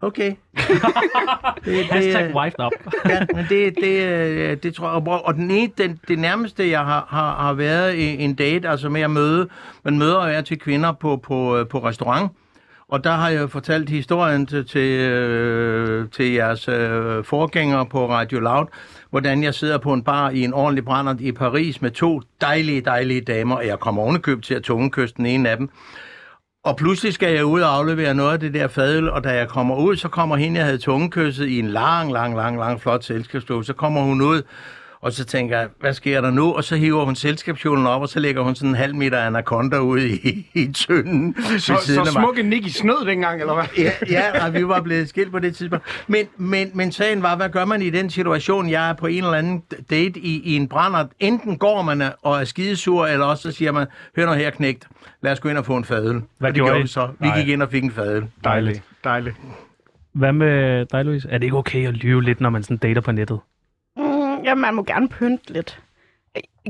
[0.00, 0.34] Okay.
[1.64, 2.72] det, Hashtag wifed up.
[3.10, 5.08] ja, men det, det, øh, det tror jeg.
[5.08, 8.68] Og- Og den ene, den, det nærmeste, jeg har, har, har været i en date,
[8.68, 9.48] altså med at møde,
[9.84, 12.32] man møder jeg til kvinder på, på, øh, på restaurant,
[12.88, 18.10] og der har jeg jo fortalt historien til, til, øh, til jeres øh, forgængere på
[18.10, 18.66] Radio Loud,
[19.10, 22.80] hvordan jeg sidder på en bar i en ordentlig brændert i Paris med to dejlige,
[22.80, 25.70] dejlige damer, og jeg kommer ovenikøb til at tungekysse den ene af dem.
[26.64, 29.48] Og pludselig skal jeg ud og aflevere noget af det der fadøl, og da jeg
[29.48, 33.04] kommer ud, så kommer hende, jeg havde tungekysset i en lang, lang, lang, lang flot
[33.04, 34.42] selskabsstol, Så kommer hun ud,
[35.06, 36.52] og så tænker jeg, hvad sker der nu?
[36.52, 39.78] Og så hiver hun selskabskjolen op, og så lægger hun sådan en halv meter anaconda
[39.78, 43.64] ud i, i tynden Så, så smukke Nicky snød dengang, eller hvad?
[43.78, 45.84] Ja, ja og vi var blevet skilt på det tidspunkt.
[46.06, 48.70] Men, men, men sagen var, hvad gør man i den situation?
[48.70, 51.06] Jeg er på en eller anden date i, i en brænder.
[51.20, 53.86] Enten går man og er skidesur, eller også så siger man,
[54.16, 54.88] hør nu her knægt,
[55.22, 56.22] lad os gå ind og få en fadøl.
[56.38, 56.82] Hvad Og det gjorde gjorde I?
[56.82, 57.08] vi så.
[57.20, 57.38] Vi Nej.
[57.40, 58.24] gik ind og fik en fadøl.
[58.44, 58.82] Dejligt.
[59.04, 59.36] Dejligt.
[60.12, 61.28] Hvad med dig, Louise?
[61.30, 63.38] Er det ikke okay at lyve lidt, når man sådan dater på nettet?
[64.46, 65.82] Mm, ja, man må gerne pynte lidt.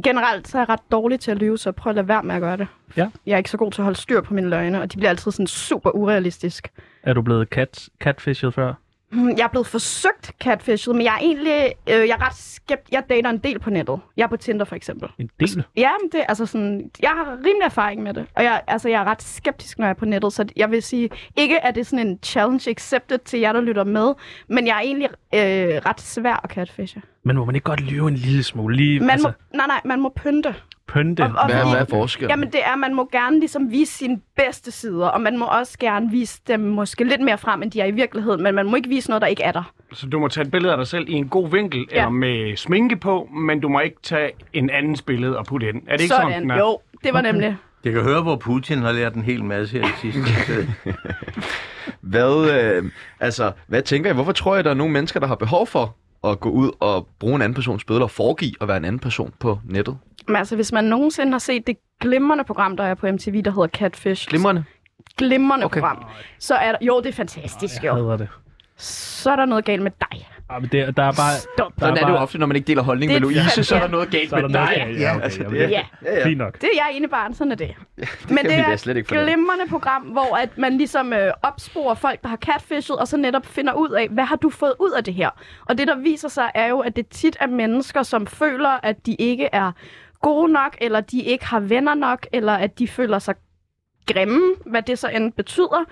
[0.04, 2.34] Generelt så er jeg ret dårlig til at lyve, så prøv at lade være med
[2.34, 2.66] at gøre det.
[2.96, 3.08] Ja.
[3.26, 5.10] Jeg er ikke så god til at holde styr på mine løgne, og de bliver
[5.10, 6.72] altid sådan super urealistisk.
[7.02, 8.74] Er du blevet cat, catfished før?
[9.16, 12.92] Mm, Jeg er blevet forsøgt catfished, men jeg er egentlig øh, jeg er ret skeptisk.
[12.92, 14.00] Jeg dater en del på nettet.
[14.16, 15.08] Jeg er på Tinder for eksempel.
[15.18, 15.64] En del?
[15.76, 19.00] Ja, men det, altså sådan, jeg har rimelig erfaring med det, og jeg, altså, jeg
[19.00, 21.80] er ret skeptisk, når jeg er på nettet, så jeg vil sige, ikke at det
[21.80, 24.14] er sådan en challenge accepted til jer, der lytter med,
[24.48, 25.40] men jeg er egentlig øh,
[25.86, 27.02] ret svær at catfishe.
[27.24, 28.76] Men må man ikke godt lyve en lille smule?
[28.76, 30.54] Lige, Man altså, må, nej, nej, man må pynte.
[30.88, 31.20] Pynte?
[31.22, 32.30] Og- og Hvad, fordi- hvad er forskellen?
[32.30, 35.78] Jamen det er, man må gerne ligesom vise sine bedste sider, og man må også
[35.78, 38.76] gerne vise dem måske lidt mere frem, end de er i virkeligheden, men man må
[38.76, 39.72] ikke vise noget, der ikke er der.
[39.92, 41.96] Så du må tage et billede af dig selv i en god vinkel, ja.
[41.96, 45.82] eller med sminke på, men du må ikke tage en andens billede og putte ind.
[45.88, 46.58] Er det ikke sådan, den er?
[46.58, 47.56] Jo, det var nemlig.
[47.84, 50.20] Jeg kan høre, hvor Putin har lært en hel masse her i sidste.
[52.00, 52.84] Hvad, øh,
[53.20, 54.14] altså, hvad tænker I?
[54.14, 55.96] Hvorfor tror jeg, der er nogle mennesker, der har behov for
[56.26, 58.98] at gå ud og bruge en anden persons billeder og foregive at være en anden
[58.98, 59.98] person på nettet?
[60.28, 63.50] Men altså, hvis man nogensinde har set det glimrende program, der er på MTV, der
[63.50, 64.28] hedder Catfish.
[64.28, 64.64] Glimrende.
[65.16, 65.80] Glimrende Okay.
[65.80, 66.04] program.
[66.38, 67.94] Så er der, jo, det er fantastisk, Jeg jo.
[67.94, 68.28] hader det.
[68.78, 70.28] Så er der noget galt med dig.
[70.50, 71.32] Ah, men det, der er bare...
[71.54, 71.72] Stop.
[71.74, 73.30] Der Sådan er det jo bare- ofte, når man ikke deler holdning med Det er
[73.30, 74.72] Louise, fandme- så er der noget galt er med dig.
[74.76, 75.00] galt.
[75.00, 75.82] Ja, okay, altså, det, Ja, ja,
[76.18, 76.24] ja.
[76.26, 76.54] Fint nok.
[76.60, 77.74] det er jeg ene barn, sådan er det.
[77.96, 79.30] det Men det er slet ikke et fornemme.
[79.32, 83.46] glimrende program, hvor at man ligesom øh, opsporer folk, der har catfishet, og så netop
[83.46, 85.30] finder ud af, hvad har du fået ud af det her?
[85.68, 89.06] Og det, der viser sig, er jo, at det tit er mennesker, som føler, at
[89.06, 89.72] de ikke er
[90.22, 93.34] gode nok, eller de ikke har venner nok, eller at de føler sig
[94.12, 95.84] grimme, hvad det så end betyder.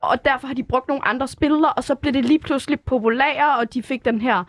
[0.00, 3.58] Og derfor har de brugt nogle andre billeder, og så blev det lige pludselig populære,
[3.58, 4.44] og de fik den her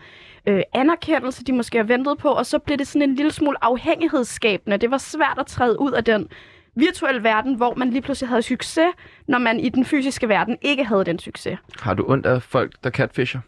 [0.46, 3.64] øh, anerkendelse, de måske har ventet på, og så blev det sådan en lille smule
[3.64, 4.76] afhængighedsskabende.
[4.76, 6.28] Det var svært at træde ud af den
[6.76, 8.88] virtuelle verden, hvor man lige pludselig havde succes,
[9.28, 11.58] når man i den fysiske verden ikke havde den succes.
[11.80, 13.40] Har du ondt af folk, der catfisher?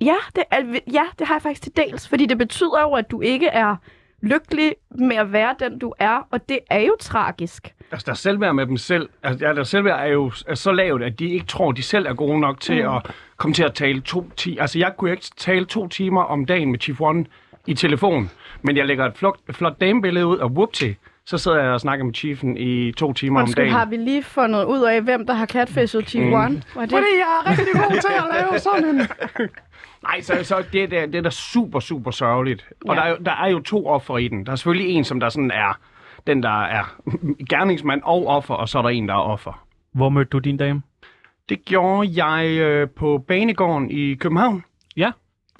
[0.00, 3.10] Ja, det, er, ja, det har jeg faktisk til dels, fordi det betyder jo, at
[3.10, 3.76] du ikke er
[4.24, 7.74] lykkelig med at være den, du er, og det er jo tragisk.
[7.92, 11.18] Altså, deres selvværd med dem selv, altså, deres selvværd er jo er så lavt, at
[11.18, 12.94] de ikke tror, de selv er gode nok til mm.
[12.94, 14.60] at komme til at tale to timer.
[14.60, 17.24] Altså, jeg kunne ikke tale to timer om dagen med Chief One
[17.66, 18.30] i telefon,
[18.62, 20.90] men jeg lægger et flot, flot damebillede ud, og whoopty,
[21.26, 23.72] så sidder jeg og snakker med Chiefen i to timer om Undskyld, dagen.
[23.72, 26.62] har vi lige fundet ud af, hvem der har catfishet Chief One?
[26.74, 26.90] Var det?
[26.90, 29.00] Fordi jeg er rigtig god til at lave sådan en...
[30.08, 32.68] Nej, så, så det, det, det er da super, super sørgeligt.
[32.88, 33.00] Og Ja.
[33.00, 34.46] der, er jo, der er jo to offer i den.
[34.46, 35.78] Der er selvfølgelig en, som der sådan er
[36.26, 36.96] den, der er
[37.50, 39.66] gerningsmand og offer, og så er der en, der er offer.
[39.92, 40.82] Hvor mødte du din dame?
[41.48, 44.64] Det gjorde jeg øh, på Banegården i København.
[44.96, 45.10] Ja.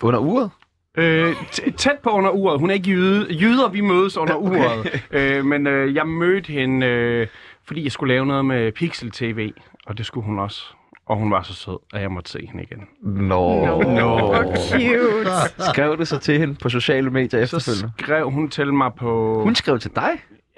[0.02, 0.50] Under uret?
[0.98, 1.35] Øh,
[1.76, 2.61] tæt på under uret.
[2.61, 3.26] Hun er ikke jyde.
[3.40, 5.02] Jyder, vi mødes under uret.
[5.11, 7.26] Øh, men øh, jeg mødte hende, øh,
[7.64, 9.52] fordi jeg skulle lave noget med Pixel TV.
[9.87, 10.74] Og det skulle hun også.
[11.07, 12.87] Og hun var så sød, at jeg måtte se hende igen.
[13.03, 13.64] Nå.
[13.83, 14.19] No.
[14.19, 15.31] Hvor cute.
[15.73, 17.93] Skrev du så til hende på sociale medier Så efterfølgende?
[17.99, 19.40] skrev hun til mig på...
[19.43, 20.11] Hun skrev til dig?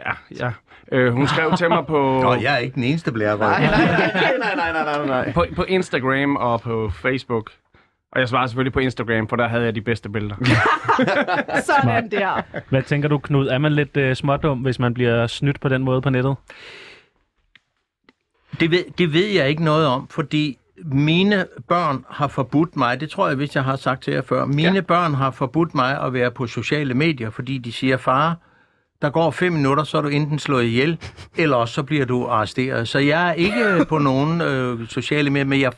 [0.07, 0.51] Ja, ja.
[0.93, 3.39] Øh, hun skrev til mig på, Nå, jeg er ikke den eneste blærerød.
[3.39, 5.33] nej, nej, nej, nej, nej, nej.
[5.33, 7.51] på, på Instagram og på Facebook.
[8.13, 10.35] Og jeg svarede selvfølgelig på Instagram, for der havde jeg de bedste billeder.
[11.85, 12.43] Sådan der.
[12.71, 13.47] Hvad tænker du, Knud?
[13.47, 16.37] Er man lidt øh, smådum, hvis man bliver snydt på den måde på nettet?
[18.61, 23.11] Det ved, det ved jeg ikke noget om, fordi mine børn har forbudt mig, det
[23.11, 24.81] tror jeg, hvis jeg har sagt til jer før, mine ja.
[24.81, 28.37] børn har forbudt mig at være på sociale medier, fordi de siger, far,
[29.03, 30.99] der går fem minutter, så er du enten slået ihjel,
[31.37, 32.88] eller også så bliver du arresteret.
[32.88, 35.73] Så jeg er ikke på nogen øh, sociale medier, men jeg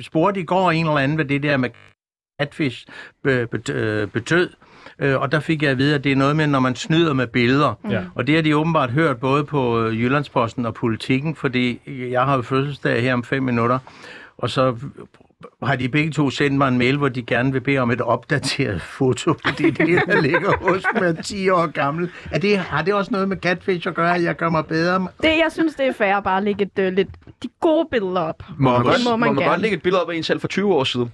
[0.00, 1.70] spurgte i går en eller anden, hvad det der med
[2.40, 2.86] catfish
[3.24, 3.46] øh,
[4.06, 4.50] betød.
[5.00, 7.12] Øh, og der fik jeg at vide, at det er noget med, når man snyder
[7.12, 7.74] med billeder.
[7.90, 8.02] Ja.
[8.14, 12.36] Og det har de åbenbart hørt både på øh, Jyllandsposten og Politikken, fordi jeg har
[12.36, 13.78] jo fødselsdag her om fem minutter.
[14.38, 14.76] Og så
[15.62, 18.00] har de begge to sendt mig en mail, hvor de gerne vil bede om et
[18.00, 22.10] opdateret foto, fordi det er det, der ligger hos mig er 10 år gammel.
[22.30, 25.08] Er det, har det også noget med catfish at gøre, at jeg gør mig bedre?
[25.22, 27.08] Det, jeg synes, det er fair at bare lægge et, øh, lidt,
[27.42, 28.42] de gode billeder op.
[28.58, 29.50] Må man, godt, må må man man, gerne.
[29.50, 31.12] godt lægge et billede op af en selv for 20 år siden?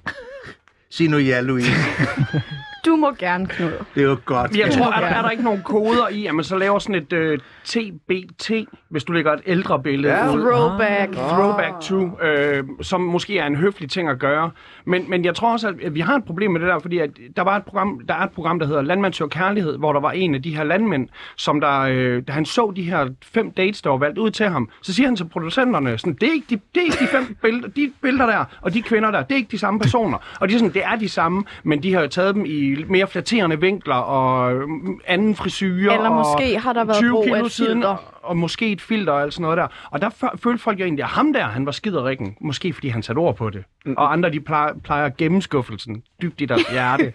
[0.91, 1.71] Sig nu ja, Louise.
[2.87, 3.71] Du må gerne, Knud.
[3.95, 4.57] Det er jo godt.
[4.57, 6.95] Jeg tror, er der, er der ikke nogen koder i, at man så laver sådan
[6.95, 8.51] et øh, TBT,
[8.89, 10.33] hvis du lægger et ældre billede Ja.
[10.35, 10.41] ud?
[10.41, 11.13] Throwback.
[11.13, 14.51] Throwback to, øh, som måske er en høflig ting at gøre.
[14.85, 17.11] Men, men jeg tror også, at vi har et problem med det der, fordi at
[17.37, 20.01] der, var et program, der er et program, der hedder Landmand søger kærlighed, hvor der
[20.01, 23.51] var en af de her landmænd, som der, øh, da han så de her fem
[23.51, 26.33] dates, der var valgt ud til ham, så siger han til producenterne, sådan, det, er
[26.33, 29.23] ikke de, det er ikke de fem billeder, de billeder der, og de kvinder der,
[29.23, 30.19] det er ikke de samme personer.
[30.41, 32.76] Og de er sådan, det er de samme, men de har jo taget dem i
[32.89, 34.63] mere flatterende vinkler og øh,
[35.07, 35.95] anden frisyre.
[35.95, 37.89] Eller og måske har der været 20 brug af kilo siden, filter.
[37.89, 39.67] og, og måske et filter og alt sådan noget der.
[39.91, 42.37] Og der fø- følte folk jo egentlig, at ham der, han var skiderikken.
[42.41, 43.65] Måske fordi han satte ord på det.
[43.97, 47.13] Og andre, de plejer, plejer at gemme skuffelsen dybt i deres hjerte.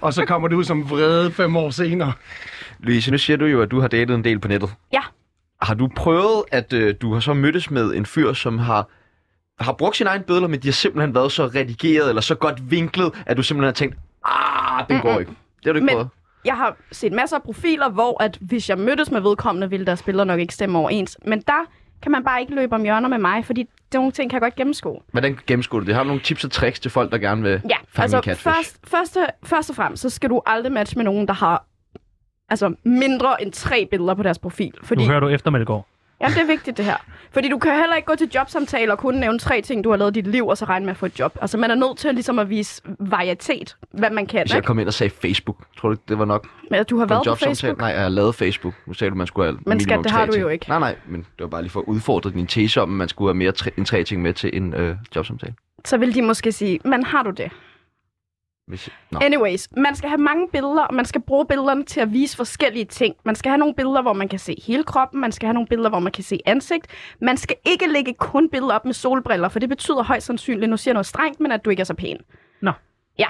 [0.00, 2.12] og så kommer det ud som vrede fem år senere.
[2.80, 4.70] Louise, nu siger du jo, at du har datet en del på nettet.
[4.92, 5.00] Ja.
[5.62, 8.88] Har du prøvet, at øh, du har så mødtes med en fyr, som har
[9.60, 12.70] har brugt sin egen billeder, men de har simpelthen været så redigeret eller så godt
[12.70, 13.96] vinklet, at du simpelthen har tænkt,
[14.80, 15.30] ah, den går ikke.
[15.30, 16.08] Det har du ikke Men- prøvet.
[16.44, 20.02] Jeg har set masser af profiler, hvor at hvis jeg mødtes med vedkommende, ville deres
[20.02, 21.18] billeder nok ikke stemme overens.
[21.26, 21.66] Men der
[22.02, 24.40] kan man bare ikke løbe om hjørner med mig, fordi det nogle ting kan jeg
[24.40, 25.00] godt gennemskue.
[25.12, 25.94] Hvordan gennemskuer du det?
[25.94, 27.58] Har du nogle tips og tricks til folk, der gerne vil Ja,
[27.88, 28.42] fange altså en catfish?
[28.56, 31.64] først, første, først og fremmest, så skal du aldrig matche med nogen, der har
[32.48, 34.72] altså mindre end tre billeder på deres profil.
[34.82, 35.86] Fordi, Nu hører du efter, Melgaard.
[36.20, 36.96] Ja, det er vigtigt det her.
[37.32, 39.96] Fordi du kan heller ikke gå til jobsamtaler og kun nævne tre ting, du har
[39.96, 41.38] lavet i dit liv, og så regne med at få et job.
[41.40, 44.40] Altså man er nødt til ligesom at vise varietet, hvad man kan.
[44.42, 44.66] Hvis jeg Ikke?
[44.66, 47.24] kom ind og sagde Facebook, tror du det var nok Men at du har været
[47.24, 47.50] på jobsamtale?
[47.56, 47.78] Facebook.
[47.78, 48.74] Nej, jeg har lavet Facebook.
[48.86, 50.42] Nu sagde du, man skulle have Men skat, det har du ting.
[50.42, 50.68] jo ikke.
[50.68, 53.08] Nej, nej, men det var bare lige for at udfordre din tese om, at man
[53.08, 55.54] skulle have mere tre, end tre ting med til en øh, jobsamtale.
[55.84, 57.50] Så vil de måske sige, men har du det?
[58.66, 58.90] Hvis...
[59.10, 59.18] Nå.
[59.22, 62.84] Anyways, man skal have mange billeder, og man skal bruge billederne til at vise forskellige
[62.84, 63.16] ting.
[63.24, 65.20] Man skal have nogle billeder, hvor man kan se hele kroppen.
[65.20, 66.86] Man skal have nogle billeder, hvor man kan se ansigt.
[67.20, 70.76] Man skal ikke lægge kun billeder op med solbriller, for det betyder højst sandsynligt, nu
[70.76, 72.18] siger jeg noget strengt, men at du ikke er så pæn.
[72.62, 72.72] Nå.
[73.18, 73.28] Ja.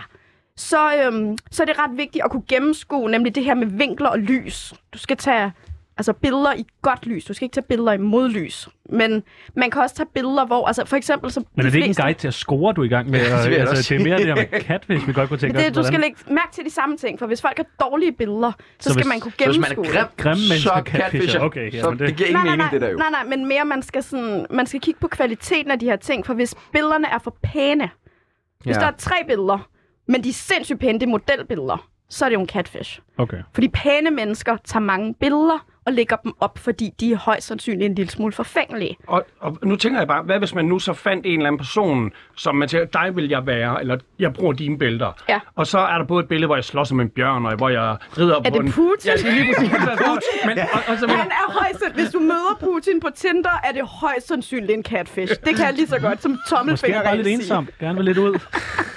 [0.57, 4.09] Så, øhm, så er det ret vigtigt at kunne gennemskue, nemlig det her med vinkler
[4.09, 4.75] og lys.
[4.93, 5.53] Du skal tage
[5.97, 7.25] altså billeder i godt lys.
[7.25, 8.69] Du skal ikke tage billeder i modlys.
[8.91, 9.23] Men
[9.57, 10.67] man kan også tage billeder, hvor...
[10.67, 11.31] Altså for eksempel...
[11.31, 12.89] Så Men er de det ikke en fleste- guide til at score, du er i
[12.89, 13.19] gang med?
[13.21, 15.67] Ja, det altså, det er mere det der med catfish, vi godt kunne tænke det,
[15.71, 15.73] os.
[15.77, 18.65] du skal lægge mærke til de samme ting, for hvis folk har dårlige billeder, så,
[18.81, 21.11] Så skal hvis- man kunne Så hvis man gennemskue er grim, Grimme mennesker så catfisher.
[21.11, 21.41] catfisher.
[21.41, 22.97] Okay, ja, så men det- det giver ingen nej, mening, nej, det der jo.
[22.97, 25.97] nej, nej, men mere man skal, sådan, man skal kigge på kvaliteten af de her
[25.97, 27.91] ting, for hvis billederne er for pæne,
[28.65, 28.81] hvis Ja.
[28.81, 29.69] der er tre billeder,
[30.09, 33.01] men de er sindssygt pæne, det er modelbilleder, så er det jo en catfish.
[33.19, 33.37] Okay.
[33.55, 37.89] Fordi pæne mennesker tager mange billeder og lægger dem op, fordi de er højst sandsynligt
[37.89, 38.97] en lille smule forfængelige.
[39.07, 41.59] Og, og nu tænker jeg bare, hvad hvis man nu så fandt en eller anden
[41.59, 45.13] person, som man siger, dig vil jeg være, eller jeg bruger dine billeder.
[45.29, 45.41] Ja.
[45.55, 47.69] Og så er der både et billede, hvor jeg slås med en bjørn, og hvor
[47.69, 48.73] jeg rider på det en...
[48.73, 49.11] Putin?
[49.11, 49.73] Ja, det er lige præcis.
[50.47, 53.83] Men, og, og så, Han er højst hvis du møder Putin på Tinder, er det
[53.89, 55.35] højst sandsynligt en catfish.
[55.45, 57.69] Det kan jeg lige så godt som Måske er tommelfinger jeg bare lidt ensom.
[57.81, 58.39] Gerne vil lidt ud.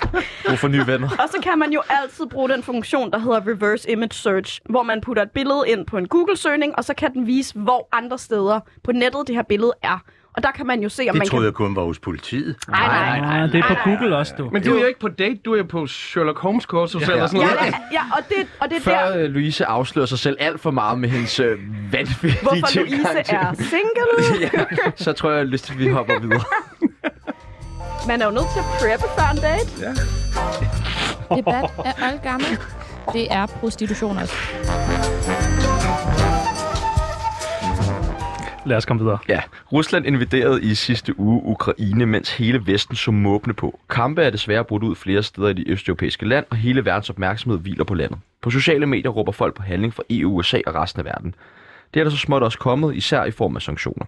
[0.47, 1.09] Brug for nye venner.
[1.09, 4.83] Og så kan man jo altid bruge den funktion, der hedder reverse image search, hvor
[4.83, 8.17] man putter et billede ind på en Google-søgning, og så kan den vise, hvor andre
[8.17, 9.99] steder på nettet det her billede er.
[10.35, 11.45] Og der kan man jo se, om Det man troede kan...
[11.45, 12.55] jeg kun var hos politiet.
[12.67, 13.43] Nej, nej, nej.
[13.43, 14.49] Ah, det er på Google også, du.
[14.53, 17.27] men du er jo ikke på date, du er på Sherlock Holmes kursus ja, eller
[17.27, 17.65] sådan Ja, noget.
[17.65, 20.59] ja, ja, og det, og det er Før der, øh, Louise afslører sig selv alt
[20.61, 21.57] for meget med hendes øh,
[21.91, 23.35] vanvittige hvorfor Louise til...
[23.35, 24.49] er single.
[24.85, 26.41] ja, så tror jeg, jeg har lyst til, at vi hopper videre.
[28.07, 29.69] Man er jo nødt til at preppe før en date.
[31.37, 32.47] Debat er oldgammel.
[33.13, 34.33] Det er prostitution også.
[38.65, 39.17] Lad os komme videre.
[39.29, 39.41] Ja,
[39.73, 43.79] Rusland invaderede i sidste uge Ukraine, mens hele Vesten så måbne på.
[43.89, 47.59] Kampe er desværre brudt ud flere steder i de østeuropæiske land, og hele verdens opmærksomhed
[47.59, 48.19] hviler på landet.
[48.41, 51.35] På sociale medier råber folk på handling fra EU, USA og resten af verden.
[51.93, 54.05] Det er der så småt også kommet, især i form af sanktioner.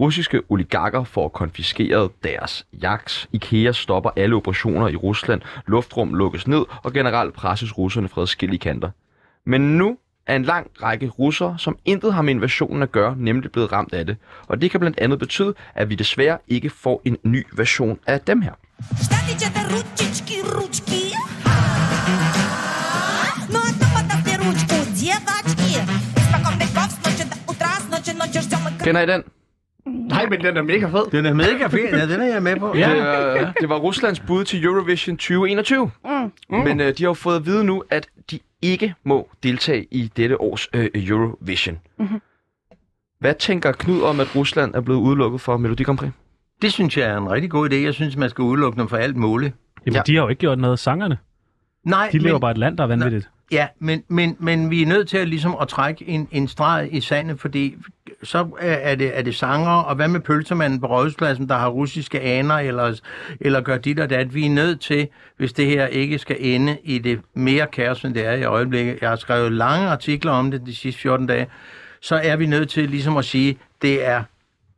[0.00, 3.28] Russiske oligarker får konfiskeret deres jagt.
[3.32, 5.40] IKEA stopper alle operationer i Rusland.
[5.66, 8.90] Luftrum lukkes ned, og generelt presses russerne fra adskillige kanter.
[9.46, 13.52] Men nu er en lang række russere, som intet har med invasionen at gøre, nemlig
[13.52, 14.16] blevet ramt af det.
[14.48, 18.20] Og det kan blandt andet betyde, at vi desværre ikke får en ny version af
[18.20, 18.52] dem her.
[28.84, 29.22] Kender I den?
[29.86, 31.10] Nej, men den er mega fed.
[31.12, 32.72] Den er mega fed, ja, den er jeg med på.
[32.74, 35.90] Det, er, det var Ruslands bud til Eurovision 2021.
[36.04, 36.56] Mm.
[36.58, 40.40] Men øh, de har fået at vide nu, at de ikke må deltage i dette
[40.40, 41.78] års øh, Eurovision.
[41.98, 42.20] Mm-hmm.
[43.20, 46.10] Hvad tænker Knud om, at Rusland er blevet udelukket fra Melodi Grand Prix?
[46.62, 47.74] Det synes jeg er en rigtig god idé.
[47.74, 49.54] Jeg synes, man skal udelukke dem for alt muligt.
[49.86, 49.98] Jamen, Ja.
[49.98, 50.02] ja.
[50.06, 51.18] de har jo ikke gjort noget sangerne.
[51.84, 53.28] Nej, De lever men, bare et land, der er vanvittigt.
[53.52, 56.88] Ja, men, men, men vi er nødt til at, ligesom at trække en, en streg
[56.92, 57.76] i sandet, fordi
[58.22, 61.68] så er er det, er det sanger, og hvad med pølsemanden på Rådhuspladsen, der har
[61.68, 63.00] russiske aner, eller,
[63.40, 64.34] eller gør dit og dat.
[64.34, 68.14] Vi er nødt til, hvis det her ikke skal ende i det mere kaos, end
[68.14, 68.98] det er i øjeblikket.
[69.00, 71.46] Jeg har skrevet lange artikler om det de sidste 14 dage.
[72.00, 74.22] Så er vi nødt til ligesom at sige, det er,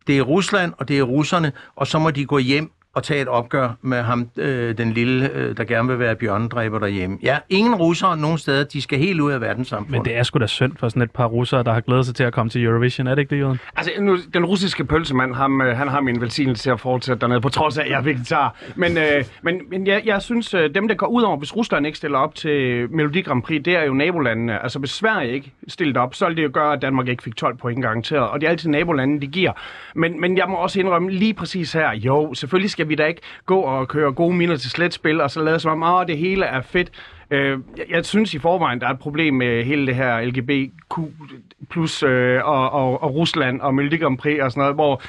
[0.06, 3.22] det er Rusland, og det er russerne, og så må de gå hjem og tage
[3.22, 7.18] et opgør med ham, øh, den lille, øh, der gerne vil være bjørnedræber derhjemme.
[7.22, 9.92] Ja, ingen russere nogen steder, de skal helt ud af verdenssamfundet.
[9.92, 12.14] Men det er sgu da synd for sådan et par russere, der har glædet sig
[12.14, 13.06] til at komme til Eurovision.
[13.06, 13.60] Er det ikke det, Jørgen?
[13.76, 17.40] Altså, nu, den russiske pølsemand, ham, øh, han har min velsignelse til at fortsætte dernede,
[17.40, 18.56] på trods af, at jeg er vegetar.
[18.76, 21.86] Men, øh, men, men jeg, jeg synes, øh, dem, der går ud over, hvis Rusland
[21.86, 24.62] ikke stiller op til Melodi Grand Prix, det er jo nabolandene.
[24.62, 27.36] Altså, hvis Sverige ikke stillede op, så ville det jo gøre, at Danmark ikke fik
[27.36, 28.28] 12 point garanteret.
[28.28, 29.52] Og det er altid nabolandene, de giver.
[29.94, 33.20] Men, men jeg må også indrømme lige præcis her, jo, selvfølgelig skal vi da ikke
[33.46, 36.44] gå og køre gode minder til sletspil, og så lade som om, at det hele
[36.44, 36.90] er fedt.
[37.30, 40.98] Øh, jeg, jeg synes i forvejen, der er et problem med hele det her LGBTQ
[41.70, 45.02] plus øh, og, og, og Rusland og Melodi Grand Prix og sådan noget, hvor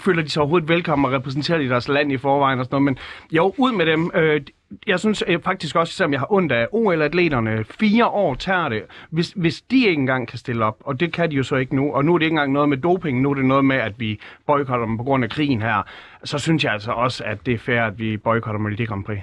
[0.00, 2.84] føler de sig overhovedet velkommen og repræsenteret i deres land i forvejen og sådan noget.
[2.84, 2.98] Men
[3.32, 4.10] jo, ud med dem.
[4.14, 4.40] Øh,
[4.86, 8.82] jeg synes øh, faktisk også, selvom jeg har ondt af OL-atleterne, fire år tager det,
[9.10, 11.76] hvis, hvis de ikke engang kan stille op, og det kan de jo så ikke
[11.76, 13.76] nu, og nu er det ikke engang noget med doping, nu er det noget med,
[13.76, 15.82] at vi boykotter dem på grund af krigen her,
[16.24, 19.18] så synes jeg altså også, at det er fair, at vi boykotter Melodi Grand Prix.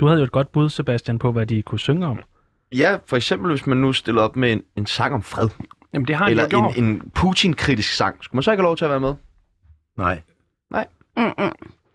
[0.00, 2.18] Du havde jo et godt bud, Sebastian, på, hvad de kunne synge om.
[2.72, 5.48] Ja, for eksempel hvis man nu stiller op med en, en sang om fred,
[5.92, 6.76] Jamen det har de eller gjort.
[6.76, 8.24] en, en Putin-kritisk sang.
[8.24, 9.14] Skulle man så ikke have lov til at være med?
[9.96, 10.20] Nej.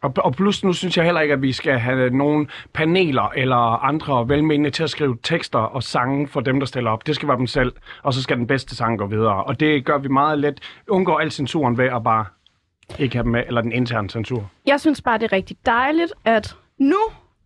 [0.02, 3.84] Og, og plus nu synes jeg heller ikke, at vi skal have nogen paneler eller
[3.84, 7.08] andre velmenende til at skrive tekster og sange for dem, der stiller op.
[7.08, 9.44] Det skal være dem selv, og så skal den bedste sang gå videre.
[9.44, 10.60] Og det gør vi meget let.
[10.88, 12.26] Undgår al censuren ved at bare
[13.00, 14.50] ikke have dem med, eller den interne censur.
[14.66, 17.00] Jeg synes bare, det er rigtig dejligt, at nu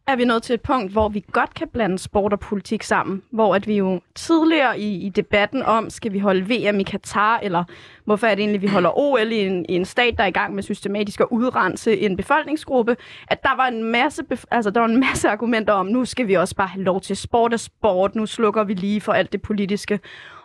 [0.07, 3.23] er vi nået til et punkt, hvor vi godt kan blande sport og politik sammen.
[3.31, 7.39] Hvor at vi jo tidligere i, i debatten om, skal vi holde VM i Katar,
[7.39, 7.63] eller
[8.05, 10.31] hvorfor er det egentlig, vi holder OL i en, i en stat, der er i
[10.31, 14.79] gang med systematisk at udrense en befolkningsgruppe, at der var en masse, bef- altså, der
[14.79, 17.59] var en masse argumenter om, nu skal vi også bare have lov til sport og
[17.59, 19.99] sport, nu slukker vi lige for alt det politiske.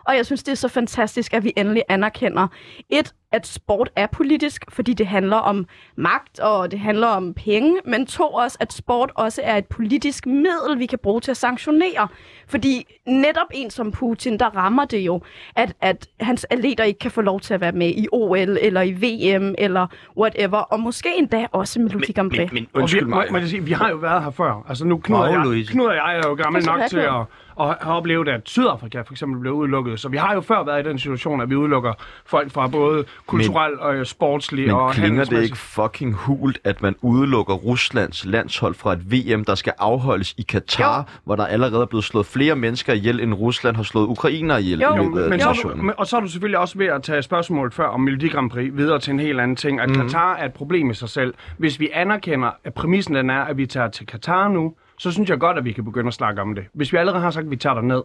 [0.06, 2.48] Og jeg synes, det er så fantastisk, at vi endelig anerkender
[2.90, 7.76] et, at sport er politisk, fordi det handler om magt, og det handler om penge,
[7.84, 11.36] men to også, at sport også er et politisk middel, vi kan bruge til at
[11.36, 12.08] sanktionere.
[12.48, 15.20] Fordi netop en som Putin, der rammer det jo,
[15.56, 18.82] at, at hans atleter ikke kan få lov til at være med i OL, eller
[18.82, 22.52] i VM, eller whatever, og måske endda også Melodi Grand Prix.
[22.52, 23.26] Men, men Og undskyld vi, mig.
[23.28, 24.64] må, må jeg sige, vi har jo været her før.
[24.68, 25.72] Altså nu Knud og Wow, jeg, Louise.
[25.72, 27.14] Knud og jeg er jo gammel nok til at,
[27.60, 30.00] at have oplevet, at Sydafrika for eksempel blev udelukket.
[30.00, 31.92] Så vi har jo før været i den situation, at vi udelukker
[32.26, 36.82] folk fra både kulturel og øh, sportslig Men og klinger det ikke fucking hult, at
[36.82, 41.02] man udelukker Ruslands landshold fra et VM, der skal afholdes i Katar, jo.
[41.24, 44.80] hvor der allerede er blevet slået flere mennesker ihjel, end Rusland har slået ukrainere ihjel
[44.80, 47.02] Jo, i løbet af men, så men, og så er du selvfølgelig også ved at
[47.02, 49.80] tage spørgsmålet før om Melodi Grand Prix videre til en helt anden ting.
[49.80, 49.94] At mm.
[49.94, 51.34] Katar er et problem i sig selv.
[51.58, 55.30] Hvis vi anerkender, at præmissen den er, at vi tager til Katar nu, så synes
[55.30, 56.64] jeg godt, at vi kan begynde at snakke om det.
[56.74, 58.02] Hvis vi allerede har sagt, at vi tager der ned,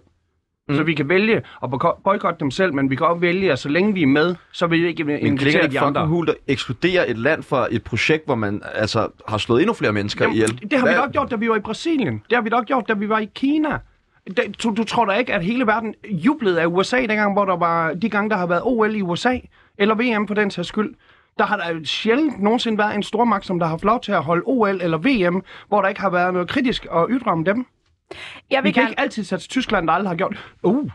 [0.69, 0.75] mm.
[0.75, 3.59] så vi kan vælge at boyko- boykotte dem selv, men vi kan også vælge, at
[3.59, 6.01] så længe vi er med, så vil vi ikke Men invitere de andre.
[6.01, 9.73] fucking hult at ekskludere et land fra et projekt, hvor man altså har slået endnu
[9.73, 10.49] flere mennesker Jamen, ihjel?
[10.71, 12.23] det har vi Hvad- nok gjort, da vi var i Brasilien.
[12.29, 13.77] Det har vi nok gjort, da vi var i Kina.
[14.27, 17.55] Det, du, du tror da ikke, at hele verden jublede af USA, dengang, hvor der
[17.57, 19.37] var de gange, der har været OL i USA,
[19.77, 20.93] eller VM for den sags skyld.
[21.39, 24.23] Der har der sjældent nogensinde været en stormagt, som der har haft lov til at
[24.23, 27.65] holde OL eller VM, hvor der ikke har været noget kritisk at ytre om dem.
[28.49, 28.91] Jeg Vi vil kan gerne...
[28.91, 30.45] ikke altid sætte Tyskland, der aldrig har gjort.
[30.63, 30.87] Uh, uh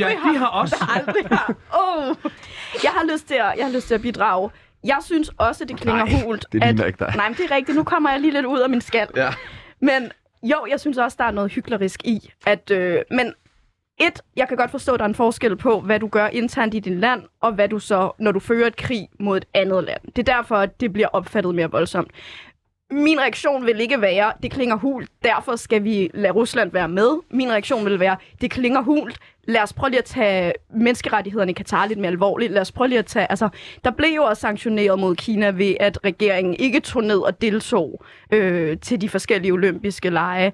[0.00, 0.76] ja, har- de har også.
[0.96, 1.54] aldrig har.
[1.72, 2.16] Oh.
[2.84, 4.50] Jeg har lyst til at, jeg har lyst til at bidrage.
[4.84, 6.46] Jeg synes også, det klinger Nej, hult.
[6.52, 7.12] det ligner ikke dig.
[7.16, 7.76] Nej, men det er rigtigt.
[7.76, 9.08] Nu kommer jeg lige lidt ud af min skal.
[9.16, 9.28] Ja.
[9.80, 10.10] Men
[10.42, 12.30] jo, jeg synes også, der er noget hyklerisk i.
[12.46, 13.32] At, øh, men
[14.00, 16.74] et, jeg kan godt forstå, at der er en forskel på, hvad du gør internt
[16.74, 19.84] i din land, og hvad du så, når du fører et krig mod et andet
[19.84, 20.00] land.
[20.16, 22.10] Det er derfor, at det bliver opfattet mere voldsomt
[22.90, 27.08] min reaktion vil ikke være, det klinger hult, derfor skal vi lade Rusland være med.
[27.30, 31.54] Min reaktion vil være, det klinger hult, lad os prøve lige at tage menneskerettighederne i
[31.54, 32.52] Katar lidt mere alvorligt.
[32.52, 33.30] Lad os prøve lige at tage...
[33.30, 33.48] Altså,
[33.84, 38.04] der blev jo også sanktioneret mod Kina ved, at regeringen ikke tog ned og deltog
[38.32, 40.52] øh, til de forskellige olympiske lege.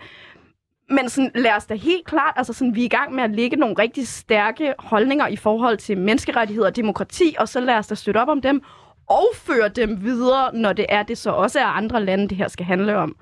[0.91, 3.31] Men sådan, lad os da helt klart, altså sådan, vi er i gang med at
[3.31, 7.87] lægge nogle rigtig stærke holdninger i forhold til menneskerettigheder og demokrati, og så lad os
[7.87, 8.63] da støtte op om dem,
[9.11, 12.49] og føre dem videre, når det er det så også er andre lande, det her
[12.49, 13.17] skal handle om.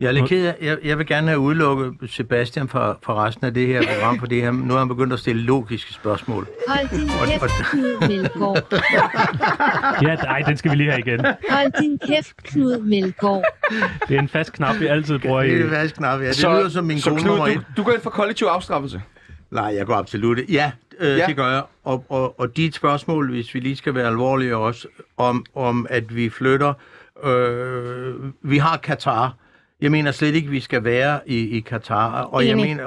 [0.00, 3.46] Jeg er lidt ked af, jeg, jeg vil gerne have udelukket Sebastian fra, fra resten
[3.46, 6.48] af det her program, fordi han, nu har han begyndt at stille logiske spørgsmål.
[6.68, 8.82] Hold din kæft, Knud Melgaard.
[10.08, 11.20] Ja, nej, den skal vi lige have igen.
[11.50, 13.44] Hold din kæft, Knud Melgaard.
[14.08, 15.50] Det er en fast knap, vi altid bruger i...
[15.50, 16.28] Det er faktisk knap, ja.
[16.28, 19.02] Det lyder som min så kone Knud, du, du går ind for kollektiv afstraffelse.
[19.50, 20.38] Nej, jeg går absolut.
[20.48, 21.26] Ja, øh, Ja.
[21.26, 21.62] det gør jeg.
[21.84, 26.16] Og, og, og dit spørgsmål, hvis vi lige skal være alvorlige også, om, om at
[26.16, 26.72] vi flytter...
[27.24, 29.34] Øh, vi har Katar.
[29.80, 32.22] Jeg mener slet ikke, vi skal være i, i Katar.
[32.22, 32.86] Og jeg mener,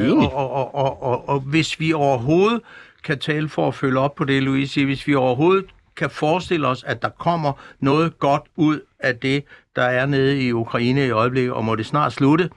[0.00, 2.60] øh, og, og, og, og, og, og hvis vi overhovedet
[3.04, 5.64] kan tale for at følge op på det, Louise siger, hvis vi overhovedet
[5.96, 9.44] kan forestille os, at der kommer noget godt ud af det,
[9.76, 12.50] der er nede i Ukraine i øjeblikket, og må det snart slutte,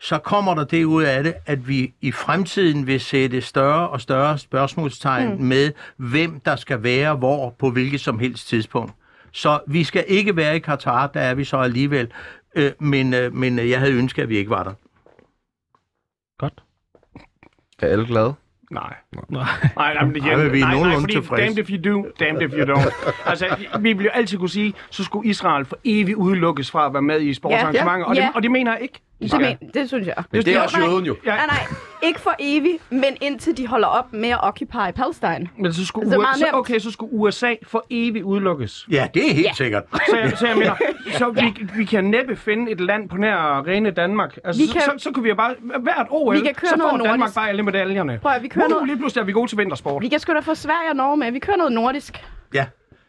[0.00, 4.00] så kommer der det ud af det, at vi i fremtiden vil sætte større og
[4.00, 5.44] større spørgsmålstegn mm.
[5.44, 8.92] med, hvem der skal være hvor på hvilket som helst tidspunkt.
[9.32, 12.12] Så vi skal ikke være i Katar, der er vi så alligevel.
[12.54, 14.72] Øh, men, øh, men øh, jeg havde ønsket, at vi ikke var der.
[16.38, 16.62] Godt.
[17.78, 18.34] Er alle glade?
[18.70, 18.94] Nej.
[19.28, 19.44] Nej.
[19.76, 22.06] Nej, nej, men det Ej, men vi er nej, nej, fordi damned if you do,
[22.20, 23.12] damned if you don't.
[23.30, 23.46] altså,
[23.80, 27.02] vi ville jo altid kunne sige, så skulle Israel for evigt udelukkes fra at være
[27.02, 28.20] med i sportsarrangementer, og, Ja.
[28.22, 29.00] det, og det mener jeg ikke.
[29.22, 30.14] De Det, men, det synes jeg.
[30.32, 30.88] Men det er Jo, også nej.
[30.88, 31.16] jøden jo.
[31.26, 31.66] Ja, Nej, nej.
[32.02, 35.48] Ikke for evigt, men indtil de holder op med at occupy Palestine.
[35.58, 38.86] men så skulle, er USA, så, okay, så skulle USA for evigt udelukkes.
[38.90, 39.48] Ja, det er helt Ja.
[39.48, 39.54] ja.
[39.54, 39.82] sikkert.
[40.10, 40.74] Så jeg, så jeg mener,
[41.18, 44.38] så vi, vi kan næppe finde et land på nær rene Danmark.
[44.44, 46.70] Altså, Vi så, kan- så, så kunne vi jo bare, hvert år, Vi kan køre
[46.70, 47.34] så får Danmark nordisk.
[47.36, 48.18] bare alle medaljerne.
[48.22, 50.02] Prøv at, vi kører Uh, noget, lige pludselig er vi gode til vintersport.
[50.02, 51.32] vi kan sgu da få Sverige og Norge med.
[51.32, 52.24] Vi kører noget nordisk.
[52.54, 52.66] Ja,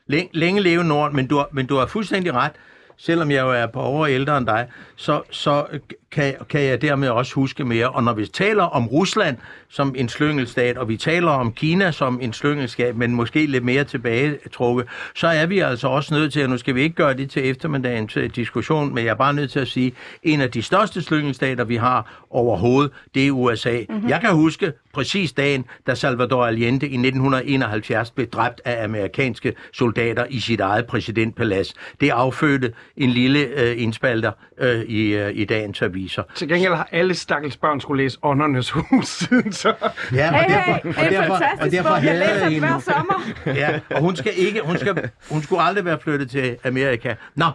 [0.08, 2.52] længe, længe leve Norden, men du, har- men du har fuldstændig ret.
[2.98, 5.66] Selvom jeg jo er på år ældre end dig, så, så
[6.12, 7.90] kan, kan jeg dermed også huske mere.
[7.90, 9.38] Og når vi taler om Rusland
[9.70, 13.84] som en slyngelstat, og vi taler om Kina som en slyngelstat, men måske lidt mere
[13.84, 17.30] tilbagetrukket, så er vi altså også nødt til, og nu skal vi ikke gøre det
[17.30, 19.94] til eftermiddagens øh, diskussion, men jeg er bare nødt til at sige,
[20.24, 23.80] en af de største slyngelstater, vi har overhovedet, det er USA.
[23.90, 24.10] Mm-hmm.
[24.10, 30.26] Jeg kan huske præcis dagen, da Salvador Allende i 1971 blev dræbt af amerikanske soldater
[30.30, 31.74] i sit eget præsidentpalads.
[32.02, 36.24] Det affødte en lille øh, indspalter øh, i, øh, i dagens aviser.
[36.36, 39.74] Til gengæld har alle stakkels børn skulle læse Åndernes Hus siden så.
[40.14, 41.92] Ja, Hey, hey, det er en fantastisk bog.
[41.92, 42.60] Jeg hader læser hende.
[42.68, 43.24] hver sommer.
[43.46, 47.14] Ja, og hun skal ikke, hun, skal, hun skulle aldrig være flyttet til Amerika.
[47.36, 47.46] Nå,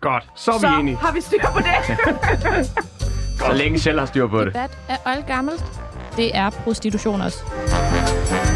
[0.00, 0.96] Godt, så er Så vi enige.
[0.96, 1.98] har vi styr på det.
[3.38, 4.46] Så længe selv har styr på det.
[4.54, 5.64] Debat er oldgammelt.
[6.16, 8.51] Det er prostitution også.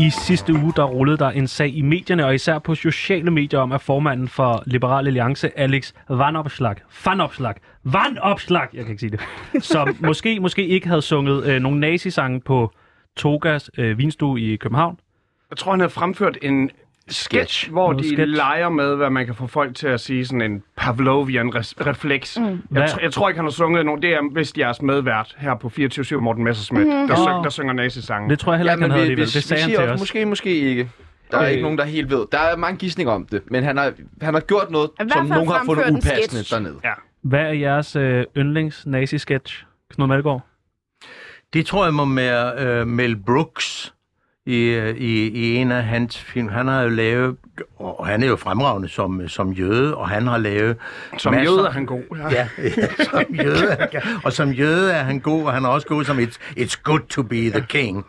[0.00, 3.60] I sidste uge, der rullede der en sag i medierne, og især på sociale medier,
[3.60, 9.64] om at formanden for Liberal Alliance, Alex Vanopslag, Vanopslag, Vanopslag, jeg kan ikke sige det,
[9.64, 12.72] som måske, måske ikke havde sunget øh, nogle nazisange på
[13.16, 15.00] Togas øh, vinstue i København.
[15.50, 16.70] Jeg tror, han havde fremført en
[17.08, 18.36] sketch, hvor de sketch.
[18.36, 22.38] leger med, hvad man kan få folk til at sige sådan en Pavlovian refleks.
[22.38, 22.62] Mm.
[22.70, 24.02] Hvad- Jeg, tr- jeg tror ikke, han har sunget nogen.
[24.02, 27.08] Det er vist jeres medvært her på 24 Morten Messerschmidt, mm.
[27.08, 28.30] der, syng, der synger nazisange.
[28.30, 29.24] Det tror jeg heller ikke, han havde alligevel.
[29.34, 30.00] Det sagde han siger til også, os.
[30.00, 30.90] måske, måske ikke.
[31.30, 31.50] Der er Okay.
[31.50, 32.26] ikke nogen, der helt ved.
[32.32, 33.92] Der er mange gissninger om det, men han har,
[34.22, 36.52] han har gjort noget, hvert som nogen har fundet upassende sketch.
[36.54, 36.76] dernede.
[36.84, 36.92] Ja.
[37.22, 40.40] Hvad er jeres øh, yndlings nazi-sketch, Knud Malgaard?
[41.52, 43.94] det tror jeg må være øh, Mel Brooks
[44.48, 46.48] i, i, i en af hans film.
[46.48, 47.36] Han har jo lavet,
[47.78, 50.76] og han er jo fremragende som, som jøde, og han har lavet
[51.18, 52.02] Som masser- jøde er han god.
[52.30, 52.48] Ja.
[52.62, 52.68] Ja,
[53.10, 53.66] som jøde.
[53.92, 56.80] er Og som jøde er han god, og han er også god som It's, it's
[56.82, 58.04] good to be the king.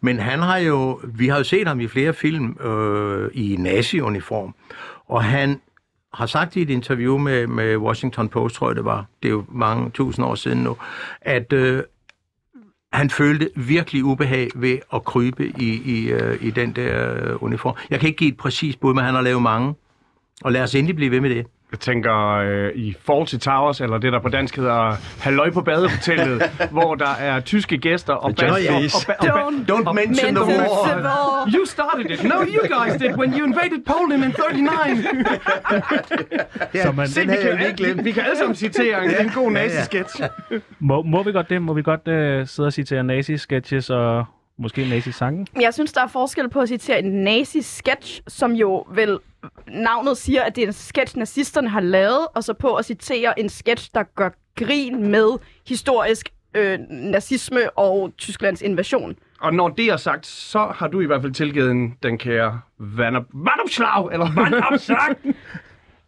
[0.00, 4.54] Men han har jo, vi har jo set ham i flere film øh, i nazi-uniform,
[5.08, 5.60] og han
[6.14, 9.32] har sagt i et interview med, med Washington Post, tror jeg det var, det er
[9.32, 10.76] jo mange tusind år siden nu,
[11.20, 11.82] at øh,
[12.92, 17.74] han følte virkelig ubehag ved at krybe i, i, øh, i den der øh, uniform.
[17.90, 19.74] Jeg kan ikke give et præcist bud, men han har lavet mange.
[20.44, 21.46] Og lad os endelig blive ved med det.
[21.72, 26.42] Jeg tænker øh, i Fawlty Towers, eller det der på dansk hedder Halløj på badehotellet,
[26.76, 28.74] hvor der er tyske gæster og bas- og,
[29.18, 30.86] og, og, Don't Don't mention the war.
[30.86, 31.48] the war.
[31.54, 32.24] You started it.
[32.24, 35.04] No, you guys did when you invaded Poland in 39.
[36.74, 37.98] Ja, Så man- Se, vi, kan, lige glemt.
[37.98, 39.66] vi, vi kan alle sammen citere en, en god Ja, ja.
[39.66, 40.22] nazi-sketch.
[40.78, 41.62] Må, må vi godt det?
[41.62, 44.24] Må vi godt øh, sidde og citere nazi-sketches og
[44.58, 45.46] måske nazi-sange?
[45.60, 49.18] Jeg synes, der er forskel på at citere en nazi-sketch, som jo vel
[49.68, 53.40] navnet siger, at det er en sketch, nazisterne har lavet, og så på at citere
[53.40, 55.28] en sketch, der gør grin med
[55.68, 59.16] historisk øh, nazisme og Tysklands invasion.
[59.40, 62.60] Og når det er sagt, så har du i hvert fald tilgivet en- den kære.
[62.78, 65.16] Vandopslag, eller Vandopslag!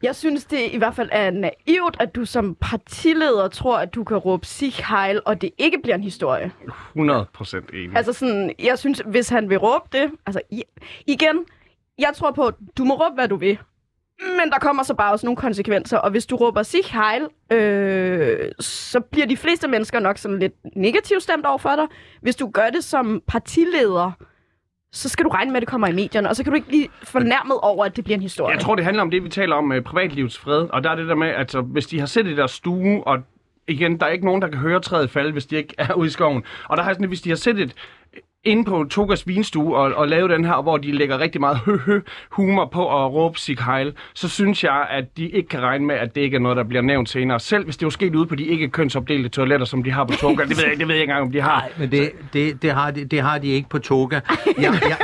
[0.02, 4.04] Jeg synes, det i hvert fald er naivt, at du som partileder tror, at du
[4.04, 6.52] kan råbe Sig Heil, og det ikke bliver en historie.
[6.92, 7.96] 100 procent enig.
[7.96, 10.40] Altså sådan, jeg synes, hvis han vil råbe det, altså
[11.06, 11.44] igen,
[11.98, 13.58] jeg tror på, du må råbe, hvad du vil.
[14.20, 18.52] Men der kommer så bare også nogle konsekvenser, og hvis du råber Sig Heil, øh,
[18.60, 21.86] så bliver de fleste mennesker nok sådan lidt negativt stemt over for dig.
[22.20, 24.12] Hvis du gør det som partileder,
[24.92, 26.68] så skal du regne med, at det kommer i medierne, og så kan du ikke
[26.68, 28.54] blive fornærmet over, at det bliver en historie.
[28.54, 30.68] Jeg tror, det handler om det, vi taler om øh, privatlivets fred.
[30.70, 33.06] Og der er det der med, at altså, hvis de har siddet i deres stue,
[33.06, 33.18] og
[33.68, 36.06] igen, der er ikke nogen, der kan høre træet falde, hvis de ikke er ude
[36.06, 36.44] i skoven.
[36.68, 37.74] Og der har sådan, hvis de har siddet
[38.44, 42.00] inde på Togas vinstue og, og lavet den her, hvor de lægger rigtig meget hø
[42.30, 45.94] humor på at råbe Sig Heil, så synes jeg, at de ikke kan regne med,
[45.94, 47.40] at det ikke er noget, der bliver nævnt senere.
[47.40, 50.12] Selv hvis det var sket ude på de ikke kønsopdelte toiletter, som de har på
[50.12, 50.44] Toga.
[50.44, 51.60] Det ved jeg, det ved jeg ikke engang, om de har.
[51.60, 54.20] Nej, men det, det, det, har de, det har de ikke på Toga.
[54.46, 54.98] Jeg, jeg,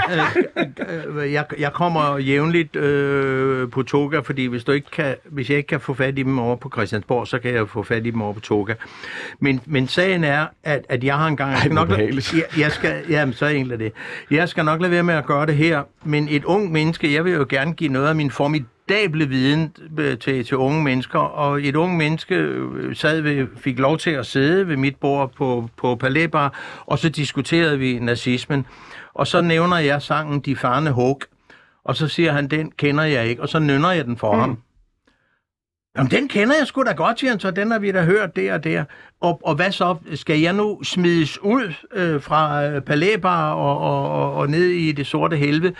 [0.56, 5.50] øh, øh, jeg, jeg kommer jævnligt øh, på Toga, fordi hvis, du ikke kan, hvis
[5.50, 8.06] jeg ikke kan få fat i dem over på Christiansborg, så kan jeg få fat
[8.06, 8.74] i dem over på Toga.
[9.40, 11.50] Men, men sagen er, at, at jeg har engang...
[11.50, 12.94] Jeg skal nok, jeg, jeg skal,
[13.30, 13.92] jamen, så er egentlig det.
[14.30, 17.24] Jeg skal nok lade være med at gøre det her, men et ung menneske, jeg
[17.24, 21.62] vil jo gerne give noget af min formidable viden øh, til, til unge mennesker, og
[21.62, 25.68] et ung menneske øh, sad ved, fik lov til at sidde ved mit bord på,
[25.76, 28.66] på Palæbar, og så diskuterede vi nazismen.
[29.14, 31.22] Og så nævner jeg sangen De Farne Hug,
[31.84, 34.40] og så siger han, den kender jeg ikke, og så nynner jeg den for mm.
[34.40, 34.58] ham.
[35.96, 38.36] Jamen, den kender jeg sgu da godt, siger han, så den har vi da hørt
[38.36, 38.84] der og der.
[39.20, 39.96] Og, og hvad så?
[40.14, 44.92] Skal jeg nu smides ud øh, fra øh, Palæbar og, og, og, og ned i
[44.92, 45.74] det sorte helvede?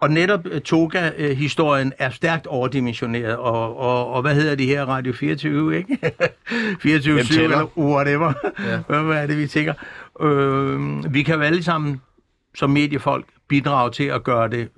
[0.00, 5.12] Og netop øh, Toga-historien er stærkt overdimensioneret, og, og, og hvad hedder de her Radio
[5.12, 5.98] 24, ikke?
[6.82, 7.56] 24 Hvem 7 tæller?
[7.56, 8.32] eller whatever.
[8.88, 9.02] Ja.
[9.02, 9.74] hvad er det, vi tænker?
[10.20, 12.00] Øh, vi kan jo alle sammen
[12.54, 14.68] som mediefolk bidrage til at gøre det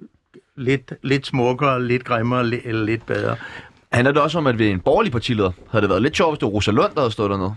[0.56, 3.36] lidt, lidt smukkere, lidt grimmere eller lidt bedre.
[3.92, 6.38] Handler det også om, at ved en borgerlig partileder havde det været lidt sjovt, hvis
[6.38, 7.54] det var Rosa Lund, der havde stået dernede?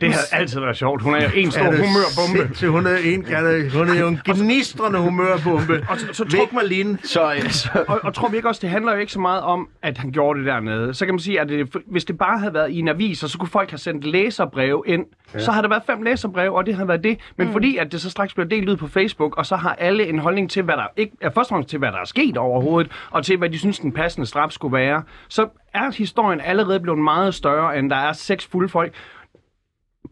[0.00, 1.02] Det har altid været sjovt.
[1.02, 2.38] Hun er jo en stor humørbombe.
[2.38, 3.24] Sindssygt, Hun er, en,
[3.70, 5.86] hun er jo en gnistrende humørbombe.
[5.88, 6.98] Og så, så tror, Væk Marlene.
[7.02, 9.68] Så, så og, og tror vi ikke også, det handler jo ikke så meget om,
[9.82, 10.94] at han gjorde det dernede.
[10.94, 13.30] Så kan man sige, at det, hvis det bare havde været i en avis, og
[13.30, 15.04] så kunne folk have sendt læserbreve ind,
[15.34, 15.38] ja.
[15.38, 17.18] så har der været fem læserbreve, og det havde været det.
[17.36, 17.52] Men mm.
[17.52, 20.18] fordi at det så straks bliver delt ud på Facebook, og så har alle en
[20.18, 22.92] holdning til, hvad der ikke er først og fremmest til, hvad der er sket overhovedet,
[23.10, 26.98] og til, hvad de synes, den passende straf skulle være, så er historien allerede blevet
[26.98, 28.92] meget større, end der er seks fulde folk.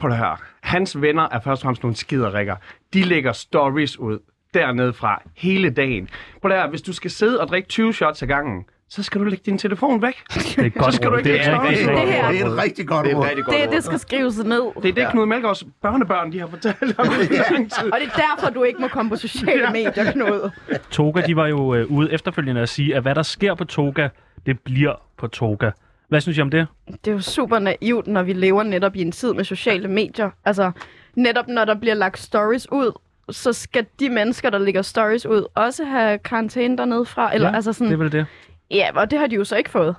[0.00, 0.40] På det her.
[0.62, 2.56] Hans venner er først og fremmest nogle skiderikker.
[2.94, 4.18] De lægger stories ud
[4.54, 6.08] dernede fra hele dagen.
[6.42, 9.20] På det her, hvis du skal sidde og drikke 20 shots ad gangen, så skal
[9.20, 10.22] du lægge din telefon væk.
[10.34, 11.18] Det er et godt skal du råd.
[11.18, 12.32] ikke det er Det her- råd.
[12.32, 13.26] Det er et rigtig godt det er ord.
[13.50, 14.82] Det, det skal skrives ned.
[14.82, 17.92] Det er det, Knud Melgaards børnebørn, de har fortalt om i lang tid.
[17.92, 20.50] Og det er derfor, du ikke må komme på sociale medier, Knud.
[20.90, 24.08] Toga, de var jo øh, ude efterfølgende at sige, at hvad der sker på Toga,
[24.46, 25.70] det bliver på Toga.
[26.08, 26.66] Hvad synes I om det?
[26.88, 30.30] Det er jo super naivt, når vi lever netop i en tid med sociale medier.
[30.44, 30.70] Altså,
[31.14, 32.92] netop når der bliver lagt stories ud,
[33.30, 37.34] så skal de mennesker, der lægger stories ud, også have karantæne dernede fra.
[37.34, 38.26] Eller, ja, altså sådan, det er vel det.
[38.70, 39.96] Ja, og det har de jo så ikke fået.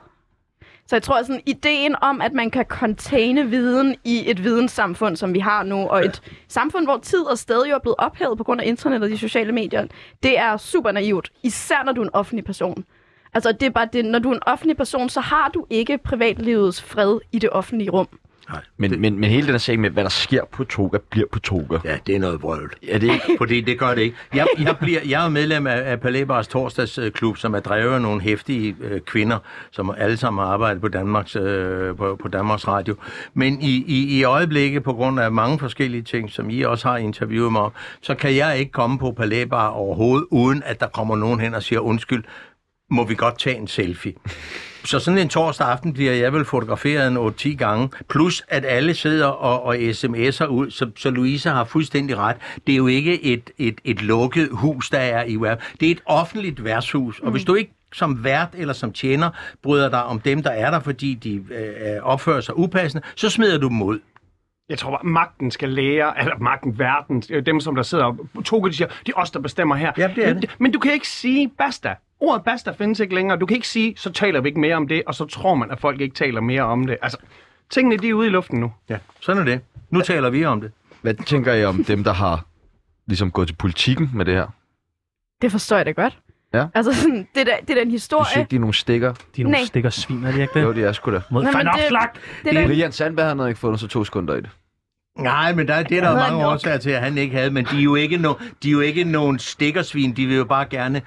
[0.87, 5.33] Så jeg tror, sådan ideen om, at man kan containe viden i et videnssamfund, som
[5.33, 8.43] vi har nu, og et samfund, hvor tid og sted jo er blevet ophævet på
[8.43, 9.87] grund af internet og de sociale medier,
[10.23, 11.31] det er super naivt.
[11.43, 12.85] Især når du er en offentlig person.
[13.33, 15.97] Altså, det er bare det, når du er en offentlig person, så har du ikke
[15.97, 18.07] privatlivets fred i det offentlige rum.
[18.77, 21.39] Men, men, men hele den her sag med, hvad der sker på Toga, bliver på
[21.39, 21.77] Toga.
[21.85, 22.73] Ja, det er noget vrøvl.
[22.87, 23.35] Er det ikke?
[23.37, 24.17] Fordi det gør det ikke.
[24.33, 28.21] Jeg, jeg, bliver, jeg er medlem af, af Palæbars torsdagsklub, som er drevet af nogle
[28.21, 29.37] hæftige øh, kvinder,
[29.71, 32.95] som alle sammen har arbejdet på Danmarks, øh, på, på Danmarks Radio.
[33.33, 36.97] Men i, i, i øjeblikket, på grund af mange forskellige ting, som I også har
[36.97, 37.71] interviewet mig om,
[38.01, 41.63] så kan jeg ikke komme på Palæbar overhovedet, uden at der kommer nogen hen og
[41.63, 42.23] siger, undskyld,
[42.89, 44.13] må vi godt tage en selfie.
[44.85, 48.93] Så sådan en torsdag aften bliver jeg vel fotograferet en 8-10 gange, plus at alle
[48.93, 52.35] sidder og, og sms'er ud, så, så Louise har fuldstændig ret.
[52.67, 55.59] Det er jo ikke et, et, et lukket hus, der er i web.
[55.79, 59.29] Det er et offentligt værtshus, og hvis du ikke som vært eller som tjener
[59.63, 63.57] bryder dig om dem, der er der, fordi de øh, opfører sig upassende, så smider
[63.57, 63.99] du dem ud.
[64.69, 68.45] Jeg tror bare, magten skal lære, eller magten, verden, øh, dem som der sidder og
[68.45, 69.91] Toga, de siger, det er os, der bestemmer her.
[69.97, 70.55] Ja, det er men, det.
[70.59, 71.95] men du kan ikke sige basta.
[72.19, 73.37] Ordet basta findes ikke længere.
[73.39, 75.71] Du kan ikke sige, så taler vi ikke mere om det, og så tror man,
[75.71, 76.97] at folk ikke taler mere om det.
[77.01, 77.17] Altså,
[77.69, 78.73] tingene de er ude i luften nu.
[78.89, 79.61] Ja, sådan er det.
[79.89, 80.71] Nu taler vi om det.
[81.01, 82.45] Hvad tænker I om dem, der har
[83.07, 84.47] ligesom gået til politikken med det her?
[85.41, 86.17] Det forstår jeg da godt.
[86.53, 86.65] Ja.
[86.75, 88.25] Altså, sådan, det, er, da- det er den Du historie.
[88.25, 89.13] siger ikke, de er nogle stikker.
[89.35, 89.65] De er nogle Nej.
[89.65, 90.63] stikker svin, er de ikke det?
[90.65, 91.21] Jo, det er sgu da.
[91.31, 91.73] Mod Nå, men det-!
[92.43, 94.49] Det er den, Brian Sandberg han havde ikke fundet så to sekunder i det.
[95.17, 96.53] Nej, men der, det er der hedder mange nok.
[96.53, 98.79] årsager til, at han ikke havde, men de er jo ikke, no, de er jo
[98.79, 101.01] ikke nogen stikkersvin, de vil jo bare gerne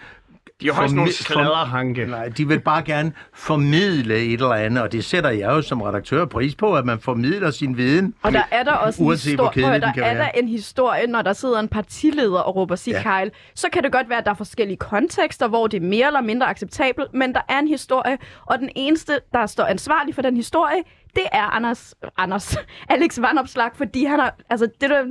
[0.61, 2.07] De er højst nogle sladderhanke.
[2.07, 5.83] Nej, de vil bare gerne formidle et eller andet, og det sætter jeg jo som
[5.83, 8.15] redaktør pris på, at man formidler sin viden.
[8.23, 11.07] og der er der også en Uanset hvor historie, kedelig der er der en historie,
[11.07, 13.19] når der sidder en partileder og råber sig Ja.
[13.19, 13.29] ja.
[13.55, 16.21] Så kan det godt være, at der er forskellige kontekster, hvor det er mere eller
[16.21, 20.37] mindre acceptabelt, men der er en historie, og den eneste, der står ansvarlig for den
[20.37, 20.83] historie,
[21.15, 22.57] det er Anders, Anders
[22.89, 25.05] Alex Vandopslag, fordi han, har, altså, det der,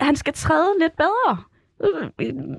[0.00, 1.38] han skal træde lidt bedre.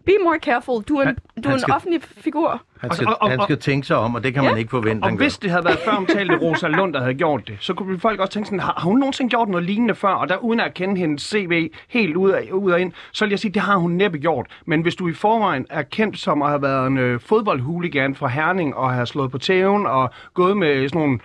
[0.06, 0.84] Be more careful.
[0.84, 2.62] Du er en, Han- du er en skal- offentlig figur.
[2.82, 4.70] Han skal, Og- og- og- han skal tænke sig om, og det kan man ikke
[4.70, 7.58] forvente, Og han hvis det havde været før omtalte Rosa Lund, der havde gjort det,
[7.60, 10.10] så kunne folk også tænke sådan, har, har hun nogensinde gjort noget lignende før?
[10.10, 13.30] Og der uden at kende hendes CV helt ud, af, ud og ind, så vil
[13.30, 14.46] jeg sige, det har hun næppe gjort.
[14.66, 18.28] Men hvis du i forvejen er kendt som at have været en øh, fodboldhooligan fra
[18.28, 21.20] Herning, og have slået på tæven, og gået med sådan nogle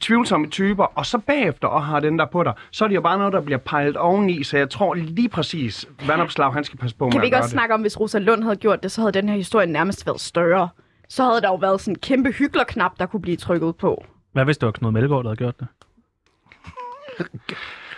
[0.00, 3.00] tvivlsomme typer, og så bagefter og har den der på dig, så er det jo
[3.00, 6.96] bare noget, der bliver pejlet oveni, så jeg tror lige præcis, Vandopslag, han skal passe
[6.96, 7.52] på Kan med vi ikke også det.
[7.52, 10.20] snakke om, hvis Rosa Lund havde gjort det, så havde den her historie nærmest været
[10.20, 10.68] større.
[11.08, 14.04] Så havde der jo været sådan en kæmpe hygglerknap, der kunne blive trykket på.
[14.32, 15.66] Hvad hvis det var Knud Melgaard, der havde gjort det?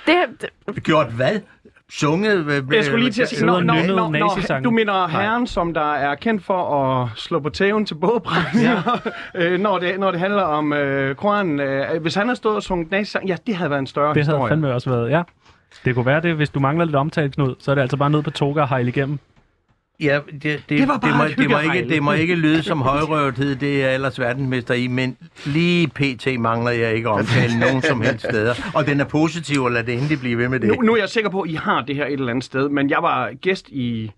[0.06, 1.40] Det, det Gjort hvad?
[1.90, 2.46] Sunget?
[2.46, 5.74] øh, Jeg skulle lige til at sige, når, når, når, når, du mener herren, som
[5.74, 8.82] der er kendt for at slå på tæven til bådbrænd, ja.
[9.40, 11.60] øh, når, det, når det handler om øh, Koranen.
[11.60, 14.24] Øh, hvis han havde stået og sunget nazisang, ja, det havde været en større Det
[14.24, 14.50] havde historie.
[14.50, 15.22] fandme også været, ja.
[15.84, 18.10] Det kunne være det, hvis du mangler lidt omtale, Knud, så er det altså bare
[18.10, 19.18] ned på toga og hejle igennem.
[20.00, 22.34] Ja, det, det, Det var bare det, må, et det, må ikke, det må ikke
[22.34, 25.16] lyde som højrøvethed, det er jeg ellers verdensmester i, men
[25.46, 26.26] lige pt.
[26.40, 28.54] mangler jeg ikke omtale nogen som helst steder.
[28.74, 30.68] Og den er positiv, og lad det endelig blive ved med det.
[30.68, 32.68] Nu, nu er jeg sikker på, at I har det her et eller andet sted,
[32.68, 34.10] men jeg var gæst i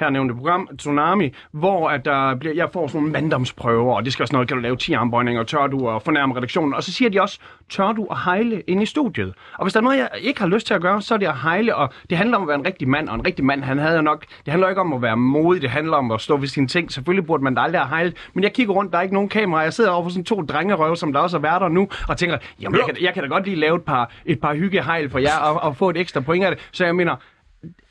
[0.00, 4.12] her nævnte program, Tsunami, hvor at der bliver, jeg får sådan nogle manddomsprøver, og det
[4.12, 6.92] skal også noget, kan du lave 10 armbøjninger, tør du og fornærme redaktionen, og så
[6.92, 7.38] siger de også,
[7.68, 9.34] tør du at hejle ind i studiet?
[9.54, 11.26] Og hvis der er noget, jeg ikke har lyst til at gøre, så er det
[11.26, 13.62] at hejle, og det handler om at være en rigtig mand, og en rigtig mand,
[13.62, 16.20] han havde jo nok, det handler ikke om at være modig, det handler om at
[16.20, 18.92] stå ved sine ting, selvfølgelig burde man da aldrig have hejlet, men jeg kigger rundt,
[18.92, 21.36] der er ikke nogen kamera, jeg sidder over for sådan to drengerøve, som der også
[21.36, 23.82] er værter nu, og tænker, jamen jeg kan, jeg kan da godt lige lave et
[23.82, 26.84] par, et par hyggehejl for jer, og, og få et ekstra point af det, så
[26.84, 27.16] jeg mener,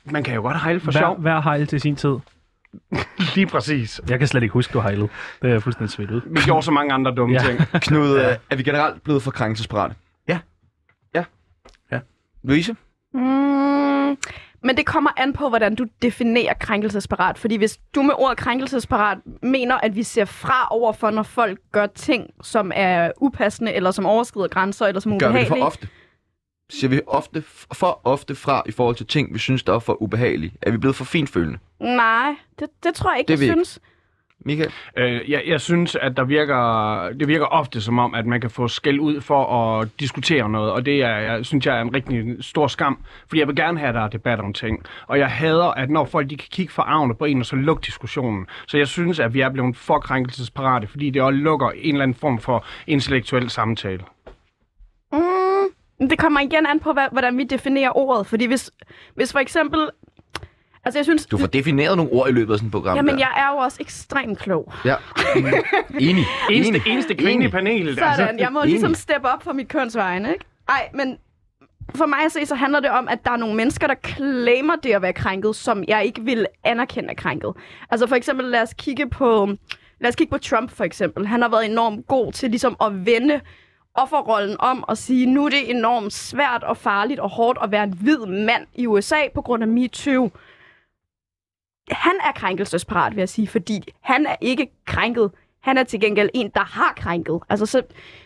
[0.04, 1.16] man kan jo godt hejle for Hver, sjov.
[1.20, 2.16] hver hejl til sin tid.
[3.34, 4.00] Lige præcis.
[4.08, 5.08] Jeg kan slet ikke huske, du hejlede.
[5.42, 6.20] Det er fuldstændig svedt ud.
[6.26, 7.46] Vi gjorde så mange andre dumme Ja.
[7.48, 7.58] ting.
[7.86, 9.94] Knud, øh, er vi generelt blevet for krænkelsesparate?
[10.28, 10.38] Ja.
[11.14, 11.24] Ja.
[11.92, 11.98] Ja.
[12.42, 12.76] Louise?
[13.14, 14.16] Mm,
[14.64, 17.38] men det kommer an på, hvordan du definerer krænkelsesparat.
[17.38, 21.58] Fordi hvis du med ordet krænkelsesparat mener, at vi ser fra over for, når folk
[21.72, 25.48] gør ting, som er upassende, eller som overskrider grænser, eller som er Gør vi det
[25.48, 25.88] for ofte?
[26.70, 27.42] Siger vi ofte,
[27.74, 30.52] for ofte fra i forhold til ting, vi synes, der er for ubehagelige?
[30.62, 31.58] Er vi blevet for finfølende?
[31.80, 33.64] Nej, det, det tror jeg ikke, Det jeg jeg ikke.
[33.66, 33.80] synes.
[34.44, 34.70] Michael?
[34.96, 38.50] Øh, jeg, jeg synes, at der virker, det virker ofte som om, at man kan
[38.50, 39.44] få skæld ud for
[39.80, 42.98] at diskutere noget, og det er, jeg synes jeg er en rigtig stor skam,
[43.28, 44.82] fordi jeg vil gerne have, at der er debat om ting.
[45.06, 47.86] Og jeg hader, at når folk de kan kigge forarvende på en, og så lukke
[47.86, 48.46] diskussionen.
[48.66, 52.02] Så jeg synes, at vi er blevet for krænkelsesparate, fordi det også lukker en eller
[52.02, 54.00] anden form for intellektuel samtale.
[56.00, 58.26] Det kommer igen an på, hvad, hvordan vi definerer ordet.
[58.26, 58.70] Fordi hvis,
[59.14, 59.90] hvis for eksempel...
[60.84, 61.26] Altså, jeg synes...
[61.26, 62.96] Du får defineret nogle ord i løbet af sådan et program.
[62.96, 63.18] Jamen, der.
[63.18, 64.72] jeg er jo også ekstremt klog.
[64.84, 64.94] Ja.
[65.36, 66.24] Enig.
[66.50, 66.82] Eneste, Enig.
[66.86, 67.98] eneste kvinde i panelet.
[67.98, 68.70] Sådan, jeg må enig.
[68.70, 70.44] ligesom steppe op for mit kønsvejen, ikke?
[70.68, 71.18] Ej, men
[71.94, 74.76] for mig at se, så handler det om, at der er nogle mennesker, der claimer
[74.76, 77.52] det at være krænket, som jeg ikke vil anerkende er krænket.
[77.90, 79.46] Altså for eksempel, lad os kigge på,
[80.00, 81.26] lad os kigge på Trump for eksempel.
[81.26, 83.40] Han har været enormt god til ligesom at vende
[83.94, 87.84] offerrollen om og sige, nu er det enormt svært og farligt og hårdt at være
[87.84, 90.30] en hvid mand i USA på grund af MeToo.
[91.90, 95.30] Han er krænkelsesparat, vil jeg sige, fordi han er ikke krænket.
[95.60, 97.40] Han er til gengæld en, der har krænket.
[97.48, 97.82] Altså, så,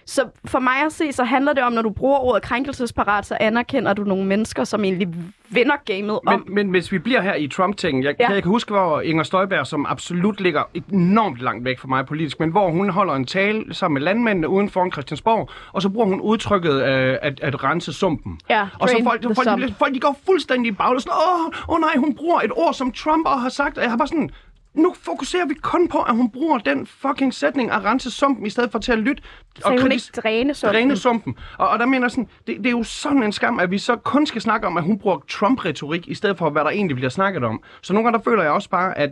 [0.07, 3.37] så for mig at se, så handler det om, når du bruger ordet krænkelsesparat, så
[3.41, 5.09] anerkender du nogle mennesker, som egentlig
[5.49, 6.45] vinder gamet om.
[6.47, 8.30] Men, men hvis vi bliver her i Trump-tingen, jeg, Ja.
[8.32, 10.62] jeg kan huske, hvor Inger Støjberg, som absolut ligger
[10.93, 14.49] enormt langt væk fra mig politisk, men hvor hun holder en tale sammen med landmændene
[14.49, 18.41] uden for Christiansborg, og så bruger hun udtrykket øh, at, at rense sumpen.
[18.51, 19.62] Ja, og så folk, folk, sump.
[19.62, 21.07] de, folk de går fuldstændig i baglæs.
[21.07, 23.97] Åh, oh, oh nej, hun bruger et ord, som Trump har sagt, og jeg har
[23.99, 24.30] bare sådan...
[24.75, 28.51] Nu fokuserer vi kun på, at hun bruger den fucking sætning at rense sumpen, i
[28.51, 29.22] stedet for til at lytte
[29.59, 30.75] Sagde hun kritis- ikke dræne sumpen?
[30.75, 31.37] Dræne sumpen.
[31.59, 33.97] Og, og der mener sådan, det, det er jo sådan en skam, at vi så
[33.97, 37.11] kun skal snakke om, at hun bruger Trump-retorik, i stedet for, hvad der egentlig bliver
[37.11, 37.62] snakket om.
[37.83, 39.11] Så nogle gange der føler jeg også bare, at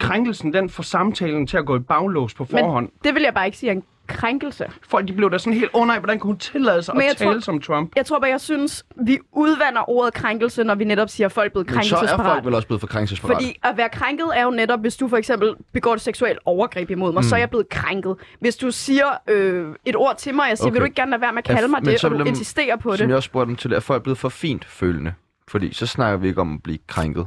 [0.00, 2.84] krænkelsen, den får samtalen til at gå i baglås på forhånd.
[2.86, 4.66] Men det vil jeg bare ikke sige en krænkelse.
[4.88, 7.04] Folk de blev da sådan helt, åh oh, nej, hvordan kunne hun tillade sig Men
[7.10, 7.92] at tale tror- som Trump?
[7.96, 11.46] Jeg tror bare, jeg synes, vi udvander ordet krænkelse, når vi netop siger, at folk
[11.46, 13.34] er blevet Men så er folk vel også blevet for krænkelsesparate.
[13.34, 16.90] Fordi at være krænket er jo netop, hvis du for eksempel begår et seksuelt overgreb
[16.90, 17.28] imod mig, mm.
[17.28, 18.16] så er jeg blevet krænket.
[18.40, 20.72] Hvis du siger øh, et ord til mig, jeg siger, okay.
[20.72, 22.10] vil du ikke gerne lade være med at Ja, kalde mig men det, så og
[22.10, 23.08] vil du dem- insisterer på Som det.
[23.08, 25.12] jeg også spurgte dem til, er folk blevet for fint følende?
[25.48, 27.26] Fordi så snakker vi ikke om at blive krænket.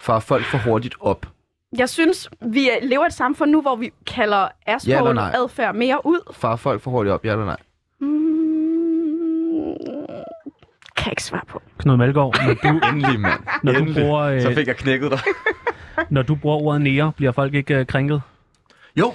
[0.00, 1.26] Far folk for hurtigt op.
[1.78, 5.32] Jeg synes, vi er- lever i et samfund nu, hvor vi kalder Ja asshole nej?
[5.34, 6.32] adfærd mere ud.
[6.34, 7.56] Far folk for hurtigt op, ja eller nej?
[7.98, 9.74] Mm,
[10.96, 11.62] kan jeg ikke svare på.
[11.78, 13.40] Knud Malgaard, når du, Endelig, mand.
[13.62, 14.02] når du, Endelig.
[14.02, 15.20] bruger, øh, Så fik jeg knækket dig.
[16.10, 18.22] når du bruger ordet nære, bliver folk ikke øh, krænket?
[18.96, 19.14] Jo,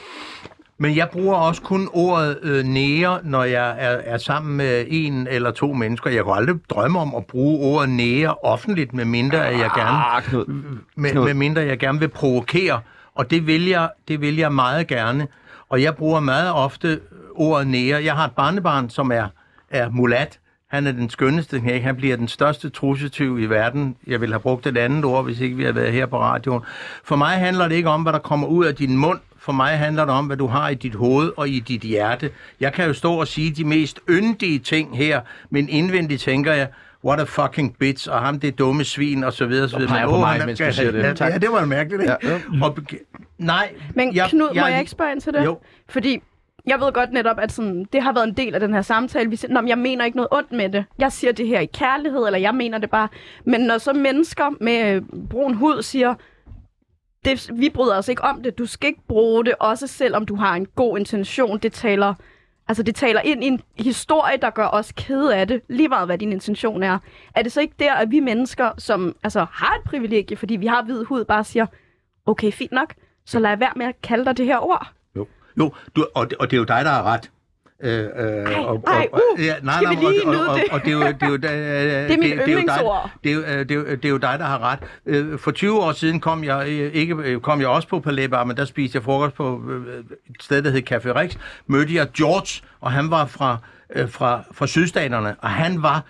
[0.78, 5.28] men jeg bruger også kun ordet øh, nære, når jeg er, er sammen med en
[5.28, 6.10] eller to mennesker.
[6.10, 9.90] Jeg kunne aldrig drømme om at bruge ordet nære offentligt, med mindre at jeg gerne,
[10.16, 10.46] Ah, Knud.
[10.96, 12.80] med, med mindre jeg gerne vil provokere.
[13.16, 15.28] Og det vil, jeg, det vil jeg meget gerne.
[15.70, 17.00] Og jeg bruger meget ofte
[17.36, 18.04] ordet nære.
[18.04, 19.28] Jeg har et barnebarn, som er,
[19.70, 20.40] er mulat.
[20.70, 21.82] Han er den skønneste knæk.
[21.82, 23.96] Han bliver den største trussetyv i verden.
[24.08, 26.62] Jeg ville have brugt et andet ord, hvis ikke vi havde været her på radioen.
[27.04, 29.20] For mig handler det ikke om, hvad der kommer ud af din mund.
[29.48, 32.30] For mig handler det om, hvad du har i dit hoved og i dit hjerte.
[32.60, 36.68] Jeg kan jo stå og sige de mest yndige ting her, men indvendigt tænker jeg,
[37.06, 39.70] what a fucking bitch, og ham det dumme svin, og så videre.
[39.70, 39.90] Så videre.
[39.92, 41.04] peger Men, på mig, mens du siger det.
[41.04, 41.32] Ja, Tak.
[41.34, 42.16] ja, det var mærkeligt, ikke?
[42.24, 42.78] Ja, Ja, og,
[43.38, 43.74] nej.
[43.96, 45.46] Men jeg- Knud, jeg- må jeg ikke spørge ind til det?
[45.46, 45.60] Jo.
[45.90, 46.22] Fordi
[46.68, 49.30] jeg ved godt netop, at sådan, det har været en del af den her samtale.
[49.30, 50.86] Vi siger, Nå, men jeg mener ikke noget ondt med det.
[51.00, 53.08] Jeg siger det her i kærlighed, eller jeg mener det bare.
[53.46, 56.16] Men når så mennesker med øh, brun hud siger,
[57.28, 60.36] det, vi bryder os ikke om det, du skal ikke bruge det, også selvom du
[60.36, 61.58] har en god intention.
[61.60, 62.14] Det taler,
[62.68, 66.08] altså det taler ind i en historie, der gør os kede af det, lige meget
[66.08, 66.98] hvad din intention er.
[67.36, 70.66] Er det så ikke der, at vi mennesker, som altså, har et privilegie, fordi vi
[70.68, 71.66] har hvid hud, bare siger,
[72.26, 72.94] okay, fint nok,
[73.26, 74.88] så lad være med at kalde dig det her ord.
[75.58, 77.32] Jo, du, og, det- og det er jo dig, der har ret.
[77.84, 80.64] Øh, øh, og, ej, og, uh, ja, skal vi lige og, og, det?
[80.70, 83.10] og, og det er jo, det er jo, det Det er mit yndlingsord.
[83.24, 84.80] Det er, jo, øh, det, er jo, det er jo dig, der har ret.
[85.06, 88.30] Øh, For 20 år siden kom jeg, øh, ikke, øh, kom jeg også på Palais
[88.30, 91.36] Bar, men der spiste jeg frokost på øh, et sted, der hed Café Rex.
[91.68, 93.58] Mødte jeg George, og han var fra,
[93.96, 96.06] øh, fra, fra sydstaterne, og han var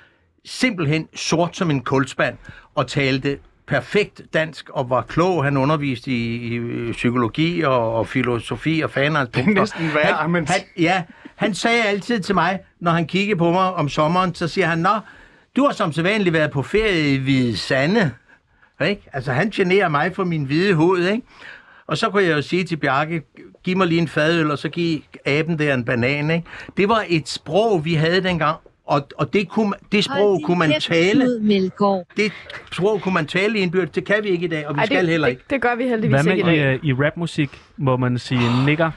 [0.45, 2.37] simpelthen sort som en kulspand,
[2.75, 3.37] og talte
[3.67, 5.43] perfekt dansk og var klog.
[5.43, 10.29] Han underviste i, i psykologi og, og filosofi og fanens Det er næsten værre, han,
[10.31, 11.03] men- han, ja,
[11.35, 14.77] han sagde altid til mig, når han kiggede på mig om sommeren, så siger han,
[14.79, 14.89] Nå,
[15.55, 18.11] du har som sædvanligt været på ferie i Hvide Sande.
[18.85, 19.01] Ikke?
[19.13, 21.21] Altså, han generer mig for min hvide hud, ikke?
[21.87, 23.21] Og så kunne jeg jo sige til Bjarke,
[23.63, 26.47] giv mig lige en fadøl, og så giv aben der en banan, ikke?
[26.77, 28.57] Det var et sprog, vi havde dengang,
[28.87, 31.39] og, og det, kunne, det sprog kunne man tale.
[32.17, 32.31] Det
[32.71, 33.87] sprog kunne man tale i en byrd.
[33.87, 35.43] Det kan vi ikke i dag, og vi Ej, skal det, heller det, ikke.
[35.49, 36.73] det gør vi heldigvis Hvad med ikke i i, dag.
[36.73, 37.61] øh, i rapmusik?
[37.77, 38.91] Må man sige nigger?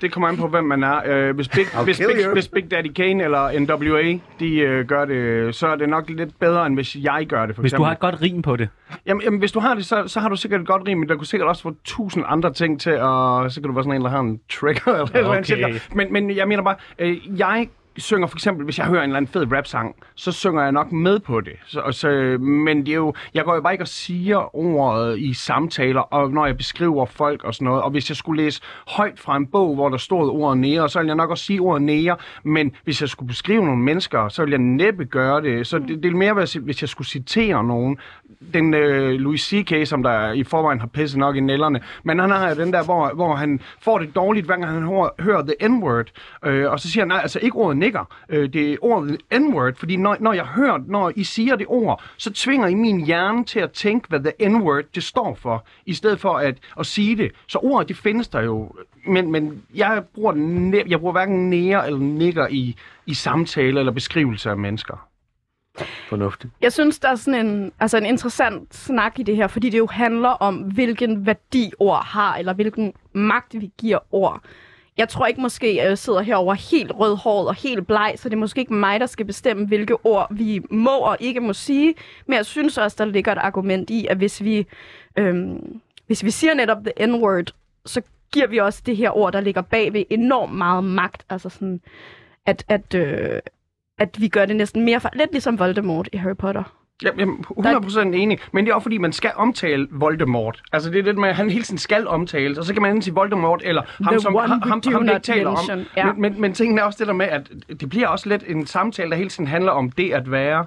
[0.00, 1.00] Det kommer an på, hvem man er.
[1.06, 5.54] Øh, hvis, Big, hvis, Big, hvis Big Daddy Kane eller NWA, de øh, gør det,
[5.54, 7.86] så er det nok lidt bedre, end hvis jeg gør det, for Hvis du eksempel.
[7.86, 8.68] har et godt rim på det.
[9.06, 11.08] Jamen, jamen, hvis du har det, så, så har du sikkert et godt rim, men
[11.08, 13.96] der kunne sikkert også få tusind andre ting til, og så kan du være sådan
[13.96, 15.52] en, der har en trigger eller okay.
[15.52, 15.88] Eller andet.
[15.94, 19.16] Men, men jeg mener bare, øh, jeg synger for eksempel, hvis jeg hører en eller
[19.16, 21.52] anden fed rap-sang, så synger jeg nok med på det.
[21.66, 22.08] Så, og så,
[22.40, 26.30] men det er jo, jeg går jo bare ikke og siger ordet i samtaler, og
[26.30, 27.82] når jeg beskriver folk og sådan noget.
[27.82, 30.98] Og hvis jeg skulle læse højt fra en bog, hvor der stod ordet nære, så
[30.98, 32.16] ville jeg nok også sige ordet nære.
[32.44, 35.66] Men hvis jeg skulle beskrive nogle mennesker, så ville jeg næppe gøre det.
[35.66, 37.98] Så det, det er mere, hvis hvis jeg skulle citere nogen.
[38.54, 41.80] Den øh, Louis C.K., som der i forvejen har pisset nok i nælderne.
[42.04, 44.82] Men han har jo den der, hvor, hvor han får det dårligt, hver gang han
[44.82, 46.06] hører, hører the N-word.
[46.44, 48.04] Øh, og så siger han, nej, altså ikke ordet nigger.
[48.28, 52.02] Øh, det er ordet N-word, fordi når, når jeg hører, når I siger det ord,
[52.16, 55.94] så tvinger I min hjerne til at tænke, hvad the N-word det står for, i
[55.94, 57.32] stedet for at, at sige det.
[57.48, 58.72] Så ordet, det findes der jo.
[59.06, 60.32] Men, men jeg bruger,
[60.88, 62.76] jeg bruger hverken nære eller nigger i,
[63.06, 65.08] i samtale eller beskrivelse af mennesker.
[66.08, 66.52] Fornuftigt.
[66.60, 69.78] Jeg synes, der er sådan en, altså en interessant snak i det her, fordi det
[69.78, 74.40] jo handler om, hvilken værdi ord har, eller hvilken magt vi giver ord.
[75.02, 78.34] Jeg tror ikke måske, at jeg sidder herover helt rødhåret og helt bleg, så det
[78.34, 81.94] er måske ikke mig, der skal bestemme, hvilke ord vi må og ikke må sige.
[82.26, 84.66] Men jeg synes også, der ligger et argument i, at hvis vi,
[85.16, 87.54] øhm, hvis vi siger netop the n-word,
[87.86, 91.26] så giver vi også det her ord, der ligger bagved enormt meget magt.
[91.30, 91.80] Altså sådan,
[92.46, 93.40] at, at, øh,
[93.98, 95.00] at vi gør det næsten mere...
[95.00, 96.81] For, lidt ligesom Voldemort i Harry Potter.
[97.02, 98.38] Ja, jamen, 100% enig.
[98.52, 100.62] Men det er også fordi, man skal omtale Voldemort.
[100.72, 102.58] Altså det er det med, at han hele tiden skal omtales.
[102.58, 105.02] Og så kan man enten sige Voldemort, eller ham, The som, one ham, ham, ham
[105.02, 105.86] ikke taler om.
[105.96, 106.12] Ja.
[106.12, 107.50] Men, men, men tingen er også det der med, at
[107.80, 110.66] det bliver også lidt en samtale, der hele tiden handler om det at være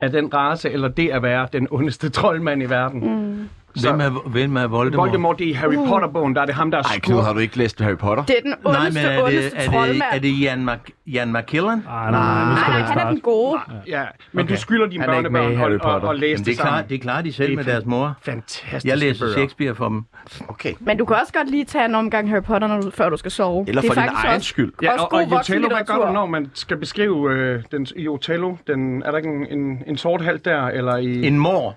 [0.00, 3.00] af den race, eller det at være den ondeste troldmand i verden.
[3.00, 3.48] Mm.
[3.80, 5.06] Hvem er, hvem er Voldemort?
[5.06, 5.88] Voldemort, det er i Harry Uh.
[5.88, 8.24] Potter-bogen, der er det ham, der er Ej, Knud, har du ikke læst Harry Potter?
[8.24, 10.02] Det er den Nej, ondeste, men er det, ondeste er det, troldmand.
[10.12, 11.68] er det Ian, Mac, Ian McKellen?
[11.84, 13.60] Nej, nej, nej, Nej, han er den gode.
[13.86, 14.02] Ja,
[14.32, 14.54] men Okay.
[14.54, 16.08] du skylder dine i børnebørn Harry og, og, Potter.
[16.08, 18.14] og læse Jamen, det, det, klarer, det klarer de selv Det er med deres mor.
[18.22, 20.04] Fantastisk Jeg læser Shakespeare for dem.
[20.48, 20.72] Okay.
[20.80, 23.16] Men du kan også godt lige tage en omgang Harry Potter, når du, før du
[23.16, 23.64] skal sove.
[23.68, 24.72] Eller det for er din faktisk egen også, skyld.
[24.82, 28.56] Ja, og, og Otello, hvad gør du, når man skal beskrive øh, den, i Otello?
[28.66, 31.26] Den, er der ikke en, en, en sort halt der, eller i...
[31.26, 31.76] En mor.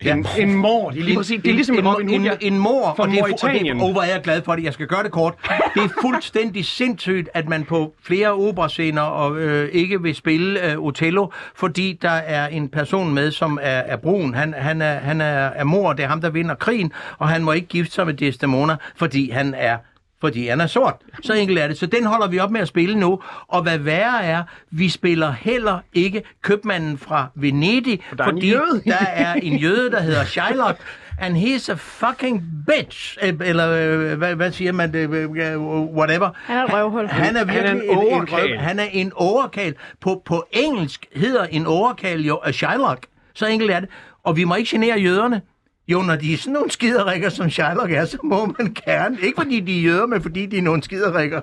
[0.00, 2.32] En, en mor, det er lige præcis, det er ligesom en, Robin Hood, en, ja.
[2.40, 3.80] en mor, og det er, og det, Mauretanien.
[3.80, 4.64] oh, hvor er jeg glad for det.
[4.64, 5.34] Jeg skal gøre det kort.
[5.74, 10.78] Det er fuldstændig sindssygt, at man på flere operascener og øh, ikke vil spille øh,
[10.78, 14.34] Otello, fordi der er en person med, som er, er brun.
[14.34, 17.44] Han, han, er, han er, er mor, det er ham, der vinder krigen, og han
[17.44, 19.76] må ikke gifte sig med Desdemona, fordi han er
[20.20, 20.94] fordi han er sort.
[21.22, 21.78] Så enkelt er det.
[21.78, 23.20] Så den holder vi op med at spille nu.
[23.48, 28.50] Og hvad værre er, vi spiller heller ikke købmanden fra Venedig, der er en fordi
[28.90, 30.78] der er en jøde, der hedder Shylock,
[31.20, 33.18] and he's a fucking bitch.
[33.22, 34.92] Eller øh, hvad, hvad siger man?
[34.92, 35.10] det?
[35.14, 35.30] Øh,
[35.70, 36.30] Whatever.
[36.44, 37.06] Han er røvhul.
[37.06, 39.74] Han er virkelig Han er en en, en, røv- han er en overkal.
[40.00, 43.06] På, på engelsk hedder en overkal jo a Shylock.
[43.34, 43.88] Så enkelt er det.
[44.24, 45.40] Og vi må ikke genere jøderne.
[45.88, 49.18] Jo, når de er sådan nogle skiderikker, som Shylock er, så må man gerne.
[49.22, 51.40] Ikke fordi de er jøder, men fordi de er nogle skiderikker.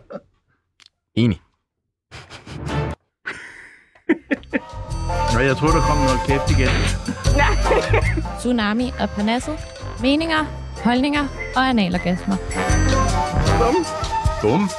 [1.15, 1.41] Enig.
[5.33, 6.69] Nå, jeg tror, der kom noget kæft igen.
[8.39, 9.57] Tsunami og Parnasset.
[10.01, 10.45] Meninger,
[10.83, 12.35] holdninger og analorgasmer.
[13.59, 13.75] Bum.
[14.41, 14.69] Bum.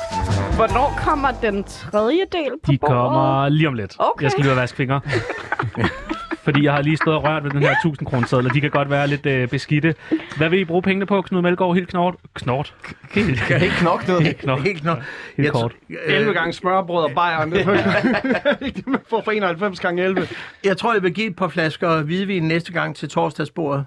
[0.56, 2.94] Hvornår kommer den tredje del på De bordet?
[2.96, 3.96] kommer lige om lidt.
[3.98, 4.22] Okay.
[4.22, 5.00] Jeg skal lige og vaske fingre.
[6.44, 8.60] Fordi jeg har lige stået og rørt ved den her 1000 kroner seddel, og de
[8.60, 9.94] kan godt være lidt øh, beskidte.
[10.36, 11.74] Hvad vil I bruge pengene på, Knud Melgaard?
[11.74, 12.14] Helt knort?
[12.34, 12.74] Knort?
[13.12, 14.22] Helt, Kan ikke nok noget?
[14.22, 14.62] helt knort.
[14.62, 14.98] Helt nok.
[15.36, 15.72] Helt Jeg kort.
[15.90, 17.44] tr- 11 gange smørbrød og bajer.
[17.44, 20.28] Det er man får for 91 gange 11.
[20.64, 23.84] Jeg tror, jeg vil give et par flasker hvidvin næste gang til torsdagsbordet.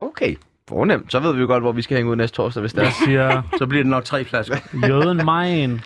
[0.00, 0.34] Okay.
[0.68, 1.12] Fornemt.
[1.12, 2.90] Så ved vi jo godt, hvor vi skal hænge ud næste torsdag, hvis det er.
[3.04, 4.56] Siger, Så bliver det nok tre flasker.
[4.88, 5.80] jøden mein.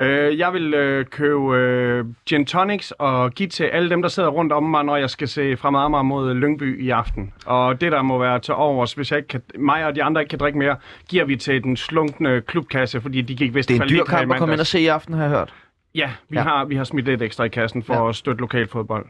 [0.00, 4.28] Øh, jeg vil øh, købe øh, gin tonics og give til alle dem, der sidder
[4.28, 7.32] rundt om mig, når jeg skal se fremad Amager mod Lyngby i aften.
[7.46, 10.20] Og det, der må være til overs, hvis jeg ikke kan, mig og de andre
[10.20, 10.76] ikke kan drikke mere,
[11.08, 14.32] giver vi til den slunkne klubkasse, fordi de gik vist Det er en dyr kamp
[14.32, 15.54] at komme ind og se i aften, har jeg hørt.
[15.94, 16.42] Ja, vi, Ja.
[16.42, 18.08] Har, vi har smidt lidt ekstra i kassen for Ja.
[18.08, 19.06] at støtte lokalfodbold.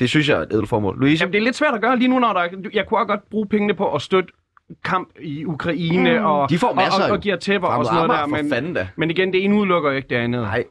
[0.00, 0.98] Det synes jeg er et ædelt formål.
[1.00, 1.22] Louise?
[1.22, 2.48] Jamen, det er lidt svært at gøre lige nu, når der...
[2.74, 4.32] Jeg kunne også godt bruge pengene på at støtte
[4.84, 6.24] kamp i Ukraine mm.
[6.24, 8.26] og, De får masser og, og, og giver tæpper og sådan noget der.
[8.26, 8.88] Men, fanden da.
[8.96, 10.42] men igen, det ene udelukker ikke det andet.
[10.42, 10.64] Nej.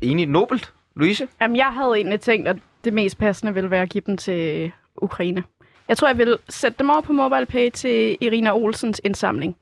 [0.00, 0.26] Enig.
[0.26, 0.72] Nobelt.
[0.96, 1.28] Louise?
[1.40, 4.72] Jamen, jeg havde egentlig tænkt, at det mest passende ville være at give dem til
[4.96, 5.42] Ukraine.
[5.88, 9.56] Jeg tror, jeg vil sætte dem over på MobilePay til Irina Olsens indsamling.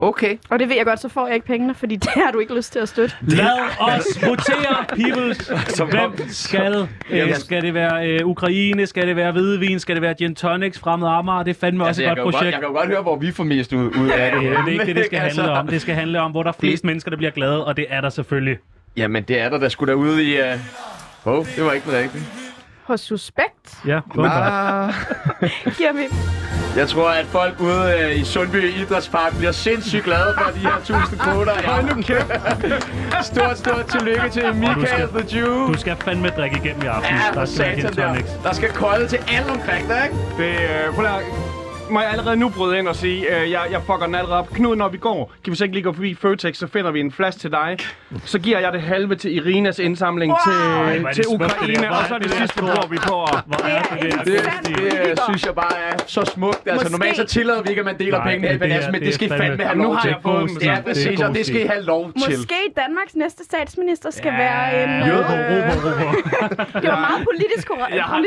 [0.00, 0.36] Okay.
[0.50, 2.54] Og det ved jeg godt, så får jeg ikke pengene, fordi det har du ikke
[2.54, 3.14] lyst til at støtte.
[3.20, 3.46] Lad
[3.80, 5.52] os votere, peoples.
[5.90, 6.88] Hvem skal?
[7.10, 8.86] Øh, skal det være øh, Ukraine?
[8.86, 9.78] Skal det være hvidvin?
[9.78, 10.78] Skal det være gin tonics?
[10.78, 11.42] Fremad Amager?
[11.42, 12.44] Det er fandme også et godt projekt.
[12.44, 14.44] jeg kan jo godt høre, hvor vi får mest ud, ud af det.
[14.44, 15.66] Ja, det er ikke det, det skal Altså, handle om.
[15.66, 18.00] Det skal handle om, hvor der er flest mennesker, der bliver glade, og det er
[18.00, 18.58] der selvfølgelig.
[18.96, 20.40] Jamen, det er der, der skulle derude i...
[20.40, 20.46] Uh...
[21.24, 22.22] Oh, det var ikke den rigtige.
[22.90, 24.00] Hos Suspekt Ja.
[24.18, 24.92] Ah,
[25.78, 26.04] giver vi...
[26.76, 30.76] jeg tror, at folk ude uh, i Sundby Idrætspark bliver sindssygt glade for de her
[30.76, 31.52] 1000 kvoter.
[31.72, 32.32] Hold nu kæft.
[33.22, 35.72] Stort, stort tillykke til Michael skal- the Jew.
[35.72, 37.14] Du skal fandme drikke igennem i aften.
[37.16, 38.14] Ja, der skal der.
[38.42, 40.16] Der skal kolde til alle omkring dig, ikke?
[40.38, 41.22] Det, øh, prøv at,
[41.90, 44.48] må jeg allerede nu bryde ind og sige, øh, jeg, jeg fucker den allerede op.
[44.50, 47.00] Knud, når vi går, kan vi så ikke lige gå forbi Føtex, så finder vi
[47.00, 47.76] en flaske til dig.
[48.24, 50.52] Så giver jeg det halve til Irinas indsamling wow.
[50.54, 52.58] Ej, er til, det til smukt, det Ukraine, og er så det, det det sidste
[52.60, 53.34] bruger vi på at...
[53.34, 56.56] Er det, det, Det, er det, øh, synes jeg bare er så smukt.
[56.66, 58.84] Altså, Måske- normalt så tillader vi ikke, at man deler Nej, pengene det er- Banas,
[58.86, 60.08] men det det er skal I fandme- have Nu lov har til.
[60.08, 60.56] jeg fået dem.
[60.56, 62.22] Det Ja, er præcis, og det skal I have lov til.
[62.38, 64.90] Måske Danmarks næste statsminister skal være en...
[64.90, 65.06] Øh,
[66.82, 67.96] det var meget politisk korrekt.
[67.96, 68.26] Jeg har, det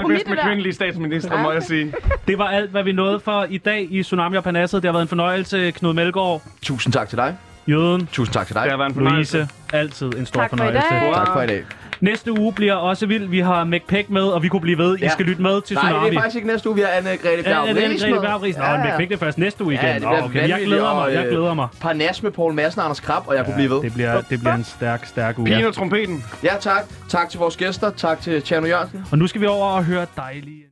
[0.00, 1.92] sgu bedst med kvindelige statsminister, må jeg sige.
[2.28, 4.82] Det var alt, hvad vi nåede for i dag i Tsunami og Panasset.
[4.82, 7.36] Det har været en fornøjelse, Knud Melgaard, Tusind tak til dig.
[7.68, 8.62] Jøden, Tusind tak til dig.
[8.62, 9.36] Det har været en fornøjelse.
[9.36, 9.52] Louise.
[9.72, 10.88] Altid en stor Tak for i fornøjelse.
[10.90, 11.14] dag.
[11.14, 11.64] Tak for i dag.
[12.00, 13.28] Næste uge bliver også vild.
[13.28, 14.98] Vi har McPack med, og vi kunne blive ved.
[14.98, 15.08] I Ja.
[15.08, 16.08] skal lytte med til Nej, Tsunami.
[16.10, 16.76] det er faktisk ikke næste uge.
[16.76, 18.20] Vi har Anne-Grethe Ja, Bjarup er Anne-Grethe.
[18.20, 18.84] Bjarup Ja, ja.
[18.92, 19.84] McPack det er først næste uge igen.
[19.86, 20.48] Ja, det okay.
[20.48, 21.68] Jeg glæder og, mig, jeg øh, glæder mig.
[21.80, 23.82] Parnas med Poul Madsen og Anders Krab, og jeg kunne blive ved.
[23.82, 25.46] Det bliver, det bliver en stærk, stærk uge.
[25.46, 26.24] Pigen og trompeten.
[26.44, 26.82] Ja, tak.
[27.08, 27.90] Tak til vores gæster.
[27.90, 29.04] Tak til Tjerno Jørgensen.
[29.12, 30.66] Og nu skal vi over og høre dejlige...